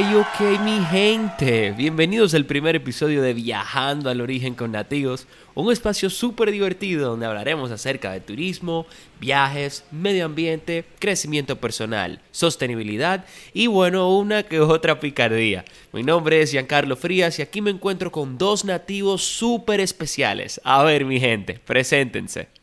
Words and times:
Ok, 0.00 0.40
mi 0.64 0.82
gente. 0.86 1.72
Bienvenidos 1.72 2.32
al 2.32 2.46
primer 2.46 2.74
episodio 2.74 3.20
de 3.20 3.34
Viajando 3.34 4.08
al 4.08 4.22
Origen 4.22 4.54
con 4.54 4.72
Nativos, 4.72 5.26
un 5.54 5.70
espacio 5.70 6.08
súper 6.08 6.50
divertido 6.50 7.10
donde 7.10 7.26
hablaremos 7.26 7.70
acerca 7.70 8.10
de 8.10 8.20
turismo, 8.20 8.86
viajes, 9.20 9.84
medio 9.90 10.24
ambiente, 10.24 10.86
crecimiento 10.98 11.56
personal, 11.56 12.22
sostenibilidad 12.30 13.26
y 13.52 13.66
bueno, 13.66 14.16
una 14.16 14.42
que 14.42 14.60
otra 14.60 15.00
picardía. 15.00 15.66
Mi 15.92 16.02
nombre 16.02 16.40
es 16.40 16.52
Giancarlo 16.52 16.96
Frías 16.96 17.38
y 17.38 17.42
aquí 17.42 17.60
me 17.60 17.70
encuentro 17.70 18.10
con 18.10 18.38
dos 18.38 18.64
nativos 18.64 19.22
súper 19.22 19.80
especiales. 19.80 20.62
A 20.64 20.82
ver, 20.82 21.04
mi 21.04 21.20
gente, 21.20 21.60
preséntense. 21.66 22.59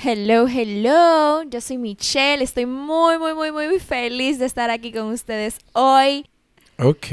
Hello, 0.00 0.46
hello. 0.46 1.42
Yo 1.50 1.60
soy 1.60 1.76
Michelle. 1.76 2.44
Estoy 2.44 2.66
muy, 2.66 3.18
muy, 3.18 3.34
muy, 3.34 3.50
muy 3.50 3.80
feliz 3.80 4.38
de 4.38 4.46
estar 4.46 4.70
aquí 4.70 4.92
con 4.92 5.08
ustedes 5.08 5.58
hoy. 5.72 6.24
Ok. 6.78 7.06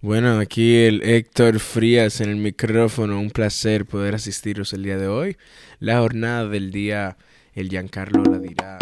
Bueno, 0.00 0.40
aquí 0.40 0.74
el 0.78 1.00
Héctor 1.04 1.60
Frías 1.60 2.20
en 2.20 2.30
el 2.30 2.36
micrófono. 2.38 3.20
Un 3.20 3.30
placer 3.30 3.86
poder 3.86 4.16
asistiros 4.16 4.72
el 4.72 4.82
día 4.82 4.98
de 4.98 5.06
hoy. 5.06 5.36
La 5.78 6.00
jornada 6.00 6.48
del 6.48 6.72
día, 6.72 7.18
el 7.54 7.68
Giancarlo 7.68 8.24
la 8.24 8.40
dirá. 8.40 8.78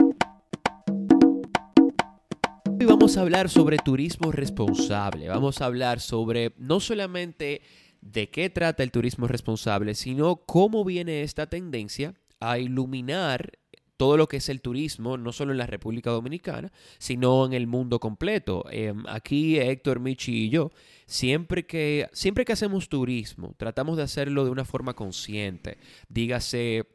Hoy 2.66 2.86
vamos 2.86 3.18
a 3.18 3.20
hablar 3.20 3.50
sobre 3.50 3.76
turismo 3.76 4.32
responsable. 4.32 5.28
Vamos 5.28 5.60
a 5.60 5.66
hablar 5.66 6.00
sobre 6.00 6.54
no 6.56 6.80
solamente 6.80 7.60
de 8.00 8.30
qué 8.30 8.48
trata 8.48 8.82
el 8.82 8.90
turismo 8.90 9.26
responsable, 9.26 9.94
sino 9.94 10.36
cómo 10.36 10.86
viene 10.86 11.22
esta 11.22 11.46
tendencia 11.46 12.14
a 12.50 12.58
iluminar 12.58 13.58
todo 13.96 14.16
lo 14.16 14.28
que 14.28 14.38
es 14.38 14.48
el 14.48 14.60
turismo, 14.60 15.16
no 15.16 15.32
solo 15.32 15.52
en 15.52 15.58
la 15.58 15.66
República 15.66 16.10
Dominicana, 16.10 16.72
sino 16.98 17.46
en 17.46 17.52
el 17.52 17.66
mundo 17.66 18.00
completo. 18.00 18.64
Em, 18.70 19.04
aquí 19.08 19.58
Héctor, 19.58 20.00
Michi 20.00 20.46
y 20.46 20.50
yo, 20.50 20.72
siempre 21.06 21.64
que, 21.66 22.08
siempre 22.12 22.44
que 22.44 22.52
hacemos 22.52 22.88
turismo, 22.88 23.54
tratamos 23.56 23.96
de 23.96 24.02
hacerlo 24.02 24.44
de 24.44 24.50
una 24.50 24.64
forma 24.64 24.94
consciente. 24.94 25.78
Dígase, 26.08 26.86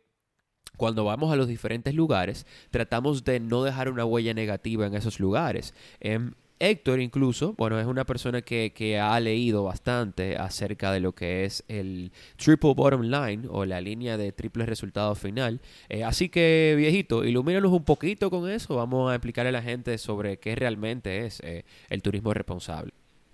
cuando 0.77 1.05
vamos 1.05 1.31
a 1.31 1.35
los 1.35 1.47
diferentes 1.47 1.93
lugares, 1.93 2.45
tratamos 2.69 3.23
de 3.23 3.39
no 3.39 3.63
dejar 3.63 3.89
una 3.89 4.05
huella 4.05 4.33
negativa 4.33 4.85
en 4.85 4.93
esos 4.93 5.19
lugares. 5.19 5.73
Em, 5.99 6.33
Héctor 6.59 6.99
incluso, 6.99 7.53
bueno, 7.57 7.79
es 7.79 7.87
una 7.87 8.05
persona 8.05 8.41
que, 8.41 8.99
ha 8.99 9.19
leído 9.21 9.63
bastante 9.63 10.35
acerca 10.35 10.91
de 10.91 10.99
lo 10.99 11.13
que 11.13 11.45
es 11.45 11.63
el 11.69 12.11
triple 12.35 12.73
bottom 12.73 13.03
line 13.03 13.47
o 13.49 13.63
la 13.65 13.79
línea 13.79 14.17
de 14.17 14.33
triple 14.33 14.65
resultado 14.65 15.15
final. 15.15 15.61
Eh, 15.87 16.03
así 16.03 16.27
que, 16.27 16.73
viejito, 16.77 17.23
ilumínanos 17.23 17.71
un 17.71 17.85
poquito 17.85 18.29
con 18.29 18.49
eso. 18.49 18.75
Vamos 18.75 19.09
a 19.09 19.15
explicarle 19.15 19.49
a 19.49 19.53
la 19.53 19.61
gente 19.61 19.97
sobre 19.97 20.37
qué 20.37 20.55
realmente 20.55 21.25
es 21.25 21.39
eh, 21.45 21.63
el 21.89 22.01
turismo 22.01 22.33
responsable. 22.33 22.91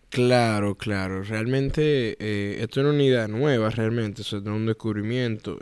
Claro, 0.10 0.76
claro. 0.76 1.24
Realmente, 1.24 2.16
eh, 2.20 2.58
esto 2.62 2.80
es 2.80 2.86
una 2.86 2.96
unidad 2.96 3.28
nueva, 3.28 3.72
realmente. 3.72 4.22
Eso 4.22 4.38
es 4.38 4.46
un 4.46 4.68
descubrimiento. 4.68 5.58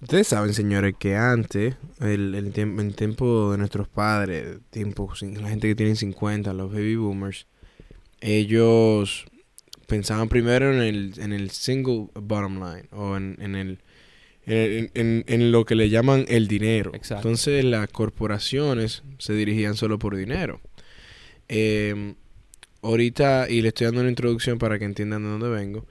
Ustedes 0.00 0.28
saben, 0.28 0.54
señores, 0.54 0.94
que 0.98 1.16
antes, 1.16 1.74
el, 2.00 2.34
el, 2.34 2.52
el 2.56 2.94
tiempo 2.94 3.52
de 3.52 3.58
nuestros 3.58 3.88
padres, 3.88 4.58
tiempo, 4.70 5.12
la 5.20 5.48
gente 5.48 5.68
que 5.68 5.74
tiene 5.74 5.96
50, 5.96 6.52
los 6.52 6.70
baby 6.72 6.96
boomers, 6.96 7.46
ellos 8.20 9.26
pensaban 9.86 10.28
primero 10.28 10.72
en 10.72 10.80
el, 10.80 11.14
en 11.18 11.32
el 11.32 11.50
single 11.50 12.08
bottom 12.14 12.60
line 12.60 12.88
o 12.92 13.16
en, 13.16 13.36
en 13.40 13.56
el 13.56 13.78
en, 14.50 15.24
en, 15.26 15.52
lo 15.52 15.64
que 15.64 15.74
le 15.74 15.90
llaman 15.90 16.24
el 16.28 16.48
dinero. 16.48 16.92
Entonces 16.94 17.64
las 17.64 17.88
corporaciones 17.88 19.02
se 19.18 19.34
dirigían 19.34 19.74
solo 19.74 19.98
por 19.98 20.16
dinero. 20.16 20.60
Eh, 21.48 22.14
ahorita, 22.82 23.46
y 23.50 23.60
le 23.60 23.68
estoy 23.68 23.86
dando 23.86 24.00
una 24.00 24.10
introducción 24.10 24.58
para 24.58 24.78
que 24.78 24.86
entiendan 24.86 25.22
de 25.22 25.28
dónde 25.28 25.48
vengo. 25.48 25.86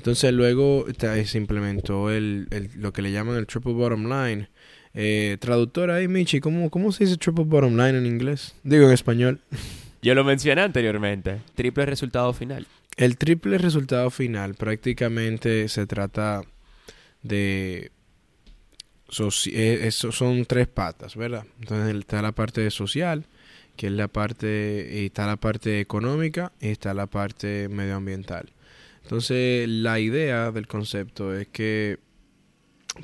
Entonces 0.00 0.32
luego 0.32 0.86
se 0.98 1.36
implementó 1.36 2.10
el, 2.10 2.48
lo 2.74 2.90
que 2.90 3.02
le 3.02 3.12
llaman 3.12 3.36
el 3.36 3.46
triple 3.46 3.74
bottom 3.74 4.08
line. 4.08 4.48
Eh, 4.94 5.36
traductora 5.38 5.96
ahí, 5.96 6.08
Michi, 6.08 6.40
¿cómo, 6.40 6.70
¿cómo 6.70 6.90
se 6.90 7.04
dice 7.04 7.18
triple 7.18 7.44
bottom 7.44 7.76
line 7.76 7.98
en 7.98 8.06
inglés? 8.06 8.54
Digo 8.62 8.86
en 8.86 8.92
español. 8.92 9.40
Yo 10.02 10.14
lo 10.14 10.24
mencioné 10.24 10.62
anteriormente. 10.62 11.42
Triple 11.54 11.84
resultado 11.84 12.32
final. 12.32 12.66
El 12.96 13.18
triple 13.18 13.58
resultado 13.58 14.08
final 14.08 14.54
prácticamente 14.54 15.68
se 15.68 15.86
trata 15.86 16.40
de... 17.22 17.90
Eh, 19.52 19.80
eso 19.82 20.12
son 20.12 20.46
tres 20.46 20.66
patas, 20.66 21.14
¿verdad? 21.14 21.44
Entonces 21.60 21.94
está 21.94 22.22
la 22.22 22.32
parte 22.32 22.70
social, 22.70 23.26
que 23.76 23.88
es 23.88 23.92
la 23.92 24.08
parte... 24.08 24.88
Y 24.94 25.06
está 25.06 25.26
la 25.26 25.36
parte 25.36 25.78
económica 25.78 26.52
y 26.58 26.68
está 26.68 26.94
la 26.94 27.06
parte 27.06 27.68
medioambiental. 27.68 28.48
Entonces, 29.02 29.68
la 29.68 29.98
idea 29.98 30.52
del 30.52 30.66
concepto 30.66 31.34
es 31.34 31.48
que 31.48 31.98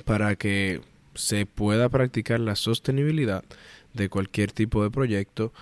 para 0.05 0.37
que 0.37 0.81
se 1.15 1.47
pueda 1.47 1.89
practicar 1.89 2.41
la 2.41 2.57
sostenibilidad 2.57 3.45
de 3.95 4.09
cualquier 4.09 4.53
tipo 4.53 4.83
de 4.83 4.91
proyecto, 4.91 5.53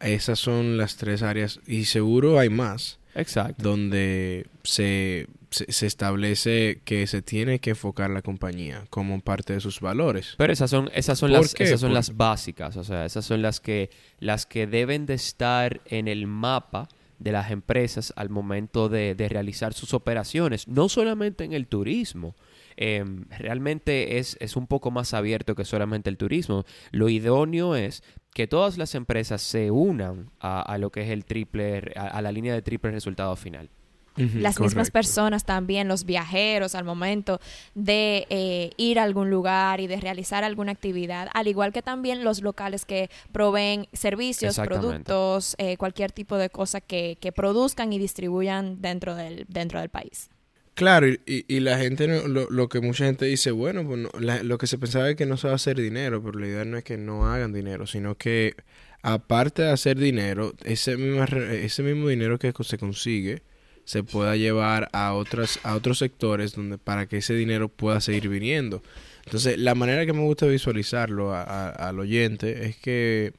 esas 0.00 0.38
son 0.38 0.76
las 0.76 0.96
tres 0.96 1.22
áreas 1.22 1.60
y 1.66 1.84
seguro 1.84 2.38
hay 2.38 2.48
más. 2.48 2.98
Exacto. 3.14 3.62
Donde 3.62 4.46
se, 4.62 5.26
se, 5.50 5.86
establece 5.86 6.80
que 6.84 7.08
se 7.08 7.22
tiene 7.22 7.58
que 7.58 7.70
enfocar 7.70 8.08
la 8.10 8.22
compañía 8.22 8.86
como 8.88 9.20
parte 9.20 9.52
de 9.52 9.60
sus 9.60 9.80
valores. 9.80 10.34
Pero 10.38 10.52
esas 10.52 10.70
son, 10.70 10.90
esas 10.94 11.18
son, 11.18 11.32
las, 11.32 11.54
esas 11.58 11.80
son 11.80 11.92
las 11.92 12.16
básicas, 12.16 12.76
o 12.76 12.84
sea, 12.84 13.04
esas 13.04 13.24
son 13.24 13.42
las 13.42 13.58
que, 13.58 13.90
las 14.20 14.46
que 14.46 14.68
deben 14.68 15.06
de 15.06 15.14
estar 15.14 15.80
en 15.86 16.06
el 16.06 16.28
mapa 16.28 16.88
de 17.20 17.32
las 17.32 17.50
empresas 17.52 18.12
al 18.16 18.30
momento 18.30 18.88
de, 18.88 19.14
realizar 19.28 19.74
sus 19.74 19.94
operaciones, 19.94 20.66
no 20.66 20.88
solamente 20.88 21.44
en 21.44 21.52
el 21.52 21.68
turismo. 21.68 22.34
Em, 22.76 23.26
realmente 23.28 24.18
es, 24.18 24.36
es, 24.40 24.56
un 24.56 24.66
poco 24.66 24.90
más 24.90 25.12
abierto 25.14 25.54
que 25.54 25.64
solamente 25.64 26.10
el 26.10 26.16
turismo. 26.16 26.64
Lo 26.90 27.08
idóneo 27.08 27.76
es 27.76 28.02
que 28.32 28.46
todas 28.46 28.78
las 28.78 28.94
empresas 28.94 29.42
se 29.42 29.70
unan 29.70 30.30
a, 30.40 30.78
lo 30.78 30.90
que 30.90 31.02
es 31.02 31.10
el 31.10 31.24
triple, 31.24 31.92
a 31.94 32.22
la 32.22 32.32
línea 32.32 32.54
de 32.54 32.62
triple 32.62 32.90
resultado 32.90 33.36
final 33.36 33.70
las 34.16 34.60
mismas 34.60 34.90
personas 34.90 35.44
también, 35.44 35.88
los 35.88 36.04
viajeros 36.04 36.74
al 36.74 36.84
momento 36.84 37.40
de 37.74 38.26
eh, 38.30 38.70
ir 38.76 38.98
a 38.98 39.04
algún 39.04 39.30
lugar 39.30 39.80
y 39.80 39.86
de 39.86 40.00
realizar 40.00 40.44
alguna 40.44 40.72
actividad, 40.72 41.28
al 41.32 41.48
igual 41.48 41.72
que 41.72 41.82
también 41.82 42.24
los 42.24 42.42
locales 42.42 42.84
que 42.84 43.10
proveen 43.32 43.88
servicios, 43.92 44.56
productos, 44.56 45.54
eh, 45.58 45.76
cualquier 45.76 46.12
tipo 46.12 46.36
de 46.36 46.50
cosa 46.50 46.80
que, 46.80 47.18
que, 47.20 47.32
produzcan 47.32 47.92
y 47.92 47.98
distribuyan 47.98 48.82
dentro 48.82 49.14
del, 49.14 49.46
dentro 49.48 49.80
del 49.80 49.88
país. 49.88 50.30
Claro, 50.74 51.08
y, 51.08 51.20
y, 51.26 51.60
la 51.60 51.78
gente, 51.78 52.06
lo, 52.06 52.48
lo, 52.48 52.68
que 52.68 52.80
mucha 52.80 53.04
gente 53.04 53.26
dice, 53.26 53.50
bueno, 53.50 53.86
pues 53.86 54.08
lo 54.44 54.58
que 54.58 54.66
se 54.66 54.78
pensaba 54.78 55.10
es 55.10 55.16
que 55.16 55.26
no 55.26 55.36
se 55.36 55.46
va 55.46 55.52
a 55.52 55.56
hacer 55.56 55.78
dinero, 55.78 56.22
pero 56.22 56.38
la 56.38 56.46
idea 56.46 56.64
no 56.64 56.78
es 56.78 56.84
que 56.84 56.96
no 56.96 57.26
hagan 57.26 57.52
dinero, 57.52 57.86
sino 57.86 58.16
que 58.16 58.54
aparte 59.02 59.62
de 59.62 59.70
hacer 59.70 59.98
dinero, 59.98 60.54
ese 60.64 60.96
mismo, 60.96 61.22
ese 61.24 61.82
mismo 61.82 62.08
dinero 62.08 62.38
que 62.38 62.52
se 62.62 62.78
consigue, 62.78 63.42
se 63.90 64.04
pueda 64.04 64.36
llevar 64.36 64.88
a 64.92 65.14
otras 65.14 65.58
a 65.64 65.74
otros 65.74 65.98
sectores 65.98 66.54
donde 66.54 66.78
para 66.78 67.06
que 67.06 67.16
ese 67.16 67.34
dinero 67.34 67.68
pueda 67.68 68.00
seguir 68.00 68.28
viniendo. 68.28 68.84
Entonces, 69.24 69.58
la 69.58 69.74
manera 69.74 70.06
que 70.06 70.12
me 70.12 70.20
gusta 70.20 70.46
visualizarlo 70.46 71.34
al 71.34 71.98
oyente 71.98 72.66
es 72.66 72.76
que 72.76 73.32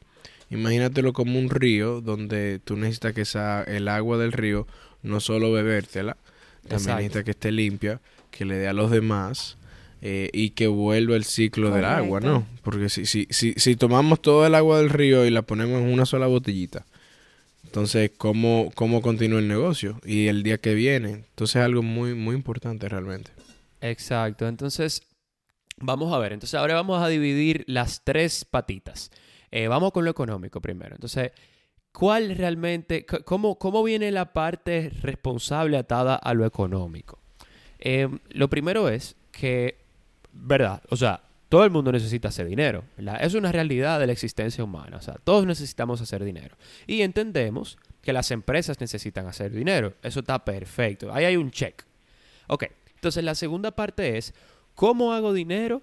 imagínatelo 0.49 1.13
como 1.13 1.39
un 1.39 1.49
río 1.49 2.01
donde 2.01 2.59
tú 2.59 2.75
necesitas 2.75 3.13
que 3.13 3.21
esa, 3.21 3.63
el 3.63 3.87
agua 3.87 4.17
del 4.17 4.33
río 4.33 4.67
no 5.03 5.21
solo 5.21 5.53
bebértela, 5.53 6.17
también 6.67 6.97
necesita 6.97 7.23
que 7.23 7.31
esté 7.31 7.53
limpia, 7.53 8.01
que 8.29 8.43
le 8.43 8.55
dé 8.55 8.67
a 8.67 8.73
los 8.73 8.91
demás 8.91 9.57
eh, 10.01 10.29
y 10.33 10.49
que 10.49 10.67
vuelva 10.67 11.15
el 11.15 11.23
ciclo 11.23 11.71
del 11.71 11.85
agua, 11.85 12.19
¿no? 12.19 12.45
Porque 12.61 12.89
si, 12.89 13.05
si, 13.05 13.25
si, 13.29 13.53
si 13.55 13.77
tomamos 13.77 14.21
todo 14.21 14.45
el 14.45 14.53
agua 14.55 14.79
del 14.79 14.89
río 14.89 15.25
y 15.25 15.29
la 15.29 15.43
ponemos 15.43 15.81
en 15.81 15.93
una 15.93 16.05
sola 16.05 16.27
botellita, 16.27 16.85
entonces, 17.71 18.11
¿cómo, 18.17 18.69
cómo 18.75 19.01
continúa 19.01 19.39
el 19.39 19.47
negocio? 19.47 19.97
Y 20.03 20.27
el 20.27 20.43
día 20.43 20.57
que 20.57 20.73
viene. 20.73 21.11
Entonces, 21.11 21.55
es 21.55 21.61
algo 21.61 21.81
muy, 21.81 22.13
muy 22.13 22.35
importante 22.35 22.89
realmente. 22.89 23.31
Exacto. 23.79 24.45
Entonces, 24.45 25.03
vamos 25.77 26.13
a 26.13 26.19
ver. 26.19 26.33
Entonces, 26.33 26.55
ahora 26.55 26.73
vamos 26.73 27.01
a 27.01 27.07
dividir 27.07 27.63
las 27.67 28.03
tres 28.03 28.43
patitas. 28.43 29.09
Eh, 29.51 29.69
vamos 29.69 29.93
con 29.93 30.03
lo 30.03 30.11
económico 30.11 30.59
primero. 30.59 30.95
Entonces, 30.95 31.31
¿cuál 31.93 32.35
realmente, 32.35 33.05
cómo, 33.05 33.57
cómo 33.57 33.83
viene 33.83 34.11
la 34.11 34.33
parte 34.33 34.91
responsable 35.01 35.77
atada 35.77 36.15
a 36.15 36.33
lo 36.33 36.45
económico? 36.45 37.19
Eh, 37.79 38.09
lo 38.31 38.49
primero 38.49 38.89
es 38.89 39.15
que, 39.31 39.77
¿verdad? 40.33 40.83
O 40.89 40.97
sea, 40.97 41.21
todo 41.51 41.65
el 41.65 41.69
mundo 41.69 41.91
necesita 41.91 42.29
hacer 42.29 42.47
dinero. 42.47 42.85
Es 43.19 43.33
una 43.33 43.51
realidad 43.51 43.99
de 43.99 44.07
la 44.07 44.13
existencia 44.13 44.63
humana. 44.63 44.95
O 44.95 45.01
sea, 45.01 45.15
todos 45.21 45.45
necesitamos 45.45 45.99
hacer 45.99 46.23
dinero. 46.23 46.55
Y 46.87 47.01
entendemos 47.01 47.77
que 48.01 48.13
las 48.13 48.31
empresas 48.31 48.79
necesitan 48.79 49.27
hacer 49.27 49.51
dinero. 49.51 49.93
Eso 50.01 50.21
está 50.21 50.45
perfecto. 50.45 51.13
Ahí 51.13 51.25
hay 51.25 51.35
un 51.35 51.51
check. 51.51 51.83
Ok, 52.47 52.67
entonces 52.95 53.25
la 53.25 53.35
segunda 53.35 53.71
parte 53.71 54.17
es, 54.17 54.33
¿cómo 54.75 55.11
hago 55.11 55.33
dinero 55.33 55.81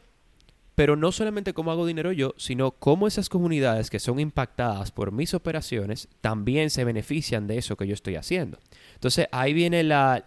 pero 0.78 0.94
no 0.94 1.10
solamente 1.10 1.54
cómo 1.54 1.72
hago 1.72 1.86
dinero 1.86 2.12
yo, 2.12 2.34
sino 2.36 2.70
cómo 2.70 3.08
esas 3.08 3.28
comunidades 3.28 3.90
que 3.90 3.98
son 3.98 4.20
impactadas 4.20 4.92
por 4.92 5.10
mis 5.10 5.34
operaciones 5.34 6.06
también 6.20 6.70
se 6.70 6.84
benefician 6.84 7.48
de 7.48 7.58
eso 7.58 7.76
que 7.76 7.88
yo 7.88 7.94
estoy 7.94 8.14
haciendo. 8.14 8.60
Entonces 8.94 9.26
ahí 9.32 9.54
viene 9.54 9.82
la, 9.82 10.22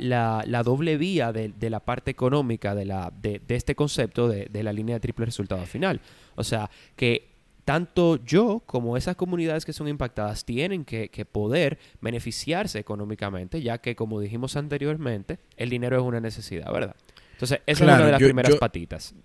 doble 0.65 0.97
vía 0.97 1.31
de, 1.31 1.69
la 1.69 1.79
parte 1.79 2.11
económica 2.11 2.75
de, 2.75 2.83
la, 2.83 3.13
de, 3.15 3.41
este 3.47 3.75
concepto 3.75 4.27
de, 4.27 4.49
la 4.61 4.73
línea 4.73 4.95
de 4.95 4.99
triple 4.99 5.25
resultado 5.25 5.65
final. 5.65 6.01
O 6.35 6.43
sea, 6.43 6.69
que 6.97 7.29
tanto 7.63 8.21
yo 8.25 8.61
como 8.65 8.97
esas 8.97 9.15
comunidades 9.15 9.63
que 9.63 9.71
son 9.71 9.87
impactadas 9.87 10.43
tienen 10.43 10.83
que, 10.83 11.25
poder 11.31 11.79
beneficiarse 12.01 12.77
económicamente, 12.77 13.61
ya 13.61 13.77
que 13.77 13.95
como 13.95 14.19
dijimos 14.19 14.57
anteriormente, 14.57 15.39
el 15.55 15.69
dinero 15.69 15.95
es 15.95 16.03
una 16.03 16.19
necesidad, 16.19 16.69
¿verdad? 16.73 16.97
Entonces, 17.31 17.61
esa 17.65 17.85
es 17.85 17.89
una 17.89 18.05
de 18.05 18.11
las 18.11 18.21
primeras 18.21 18.55
patitas. 18.57 19.15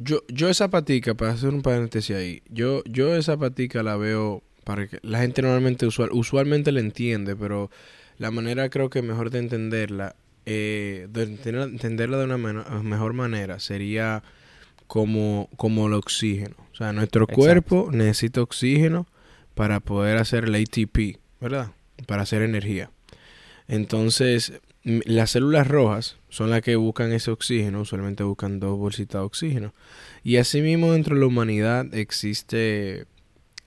Yo, 0.00 0.22
yo 0.28 0.48
esa 0.48 0.68
patica, 0.68 1.14
para 1.14 1.32
hacer 1.32 1.50
un 1.50 1.62
paréntesis 1.62 2.16
ahí, 2.16 2.42
yo, 2.48 2.82
yo 2.84 3.16
esa 3.16 3.36
patica 3.36 3.82
la 3.82 3.96
veo 3.96 4.42
para 4.64 4.86
que 4.86 4.98
la 5.02 5.20
gente 5.20 5.42
normalmente 5.42 5.86
usual, 5.86 6.10
usualmente 6.12 6.72
la 6.72 6.80
entiende, 6.80 7.34
pero 7.34 7.70
la 8.18 8.30
manera 8.30 8.68
creo 8.68 8.90
que 8.90 9.02
mejor 9.02 9.30
de 9.30 9.38
entenderla, 9.38 10.14
eh, 10.46 11.08
de 11.10 11.22
entenderla 11.22 12.18
de 12.18 12.24
una 12.24 12.36
mejor 12.36 13.12
manera 13.12 13.60
sería 13.60 14.22
como, 14.86 15.48
como 15.56 15.86
el 15.86 15.94
oxígeno. 15.94 16.56
O 16.72 16.76
sea, 16.76 16.92
nuestro 16.92 17.26
cuerpo 17.26 17.90
necesita 17.92 18.42
oxígeno 18.42 19.06
para 19.54 19.80
poder 19.80 20.18
hacer 20.18 20.44
el 20.44 20.54
ATP, 20.54 21.18
¿verdad? 21.40 21.72
Para 22.06 22.22
hacer 22.22 22.42
energía. 22.42 22.90
Entonces, 23.68 24.52
las 25.04 25.30
células 25.30 25.66
rojas 25.66 26.16
son 26.28 26.50
las 26.50 26.62
que 26.62 26.76
buscan 26.76 27.12
ese 27.12 27.30
oxígeno, 27.30 27.82
usualmente 27.82 28.22
buscan 28.22 28.58
dos 28.58 28.78
bolsitas 28.78 29.20
de 29.20 29.26
oxígeno. 29.26 29.74
Y 30.24 30.36
asimismo 30.36 30.92
dentro 30.92 31.14
de 31.14 31.20
la 31.20 31.26
humanidad 31.26 31.94
existe 31.94 33.06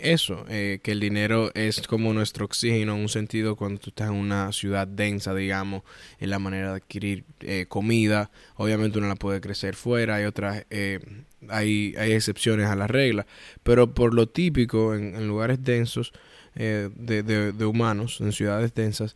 eso, 0.02 0.46
eh, 0.50 0.80
que 0.82 0.94
el 0.94 1.00
dinero 1.00 1.52
es 1.54 1.88
como 1.88 2.14
nuestro 2.14 2.46
oxígeno 2.46 2.96
en 2.96 3.02
un 3.02 3.10
sentido 3.10 3.56
cuando 3.56 3.80
tú 3.80 3.92
estás 3.92 4.10
en 4.10 4.16
una 4.16 4.52
ciudad 4.52 4.88
densa, 4.88 5.36
digamos, 5.36 5.84
en 6.20 6.32
la 6.32 6.40
manera 6.40 6.72
de 6.72 6.78
adquirir 6.78 7.24
eh, 7.42 7.66
comida. 7.68 8.32
Obviamente 8.56 8.98
uno 8.98 9.08
la 9.08 9.16
puede 9.16 9.42
crecer 9.42 9.76
fuera, 9.76 10.16
hay 10.16 10.26
otras, 10.26 10.66
eh, 10.72 11.00
hay, 11.50 11.94
hay 11.98 12.14
excepciones 12.14 12.68
a 12.68 12.76
la 12.76 12.88
regla, 12.88 13.28
pero 13.64 13.94
por 13.94 14.14
lo 14.14 14.28
típico 14.28 14.96
en, 14.96 15.28
lugares 15.28 15.64
densos 15.64 16.14
de, 16.56 16.90
de, 17.24 17.66
humanos, 17.66 18.20
en 18.20 18.34
ciudades 18.34 18.74
densas, 18.74 19.16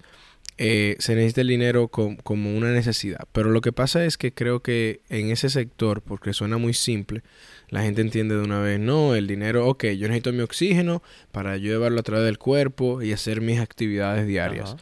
se 0.58 1.16
necesita 1.16 1.42
el 1.42 1.48
dinero 1.48 1.90
como 1.90 2.56
una 2.56 2.72
necesidad. 2.72 3.28
Pero 3.32 3.52
lo 3.52 3.62
que 3.62 3.72
pasa 3.72 4.06
es 4.06 4.18
que 4.18 4.32
creo 4.32 4.62
que 4.62 5.02
en 5.10 5.32
ese 5.32 5.50
sector, 5.50 6.02
porque 6.02 6.34
suena 6.34 6.58
muy 6.58 6.74
simple, 6.74 7.24
la 7.70 7.82
gente 7.82 8.02
entiende 8.02 8.36
de 8.36 8.42
una 8.42 8.60
vez, 8.60 8.80
no, 8.80 9.16
el 9.16 9.28
dinero, 9.28 9.68
ok, 9.68 9.86
yo 9.86 10.08
necesito 10.08 10.32
mi 10.32 10.42
oxígeno 10.42 11.02
para 11.32 11.58
yo 11.58 11.72
llevarlo 11.72 12.00
a 12.00 12.04
través 12.04 12.26
del 12.26 12.38
cuerpo 12.38 13.02
y 13.02 13.12
hacer 13.12 13.42
mis 13.42 13.60
actividades 13.60 14.28
diarias. 14.28 14.76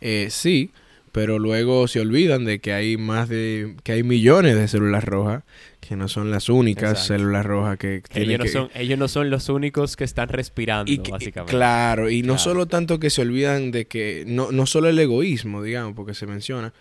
Eh, 0.00 0.28
sí, 0.30 0.70
pero 1.12 1.38
luego 1.38 1.88
se 1.88 2.00
olvidan 2.00 2.44
de 2.44 2.60
que 2.60 2.72
hay 2.72 2.96
más 2.96 3.28
de, 3.28 3.76
que 3.82 3.92
hay 3.92 4.02
millones 4.02 4.56
de 4.56 4.68
células 4.68 5.04
rojas, 5.04 5.44
que 5.90 5.96
no 5.96 6.06
son 6.06 6.30
las 6.30 6.48
únicas 6.48 7.04
células 7.04 7.44
rojas 7.44 7.76
que 7.76 8.00
ellos 8.14 8.38
no, 8.38 8.46
son, 8.46 8.70
ellos 8.76 8.96
no 8.96 9.08
son 9.08 9.28
los 9.28 9.48
únicos 9.48 9.96
que 9.96 10.04
están 10.04 10.28
respirando, 10.28 10.92
básicamente. 11.10 11.50
Claro, 11.50 12.08
y 12.08 12.22
no 12.22 12.38
solo 12.38 12.66
tanto 12.66 13.00
que 13.00 13.10
se 13.10 13.22
olvidan 13.22 13.72
de 13.72 13.88
que, 13.88 14.22
no, 14.24 14.52
no 14.52 14.66
solo 14.66 14.88
el 14.88 14.96
egoísmo, 15.00 15.64
digamos, 15.64 15.94
porque 15.96 16.14
se 16.14 16.28
menciona, 16.28 16.72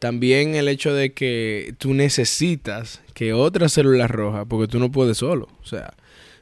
también 0.00 0.56
el 0.56 0.66
hecho 0.66 0.92
de 0.92 1.12
que 1.12 1.72
tú 1.78 1.94
necesitas 1.94 3.00
que 3.14 3.32
otra 3.32 3.68
célula 3.68 4.08
roja, 4.08 4.44
porque 4.44 4.66
tú 4.66 4.80
no 4.80 4.90
puedes 4.90 5.18
solo. 5.18 5.46
O 5.62 5.66
sea, 5.66 5.94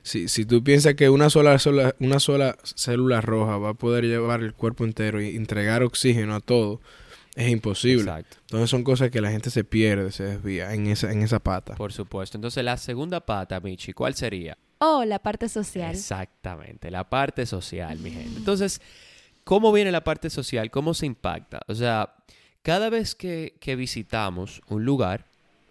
si, 0.03 0.29
si 0.29 0.47
tú 0.47 0.65
piensas 0.65 0.95
que 0.95 1.11
una 1.11 1.29
sola, 1.29 1.59
sola, 1.59 1.95
una 1.99 2.19
sola 2.19 2.57
célula 2.63 3.21
roja 3.21 3.59
va 3.59 3.69
a 3.69 3.75
poder 3.75 4.07
llevar 4.07 4.41
el 4.41 4.55
cuerpo 4.55 4.85
entero 4.85 5.21
y 5.21 5.37
entregar 5.37 5.83
oxígeno 5.83 6.35
a 6.35 6.41
todo, 6.41 6.81
es 7.37 7.51
imposible. 7.51 8.11
Exacto. 8.11 8.39
Entonces 8.41 8.71
son 8.71 8.83
cosas 8.83 9.11
que 9.11 9.21
la 9.21 9.31
gente 9.31 9.51
se 9.51 9.63
pierde, 9.63 10.11
se 10.11 10.25
desvía 10.25 10.73
en 10.75 10.87
esa, 10.89 11.13
en 11.13 11.23
esa 11.23 11.39
pata. 11.39 11.77
Por 11.77 11.93
supuesto. 11.93 12.39
Entonces 12.39 12.65
la 12.65 12.77
segunda 12.79 13.21
pata, 13.21 13.61
Michi, 13.61 13.93
¿cuál 13.93 14.15
sería? 14.15 14.57
Oh, 14.79 15.05
la 15.05 15.19
parte 15.19 15.49
social. 15.49 15.95
Exactamente, 15.95 16.91
la 16.91 17.09
parte 17.09 17.47
social, 17.47 17.99
mi 17.99 18.11
gente. 18.11 18.39
Entonces, 18.39 18.81
¿cómo 19.45 19.71
viene 19.71 19.93
la 19.93 20.03
parte 20.03 20.31
social? 20.31 20.71
¿Cómo 20.71 20.95
se 20.95 21.07
impacta? 21.07 21.61
O 21.69 21.75
sea, 21.75 22.15
cada 22.63 22.91
vez 22.91 23.15
que, 23.15 23.55
visitamos 23.77 24.61
un 24.69 24.85
lugar, 24.85 25.27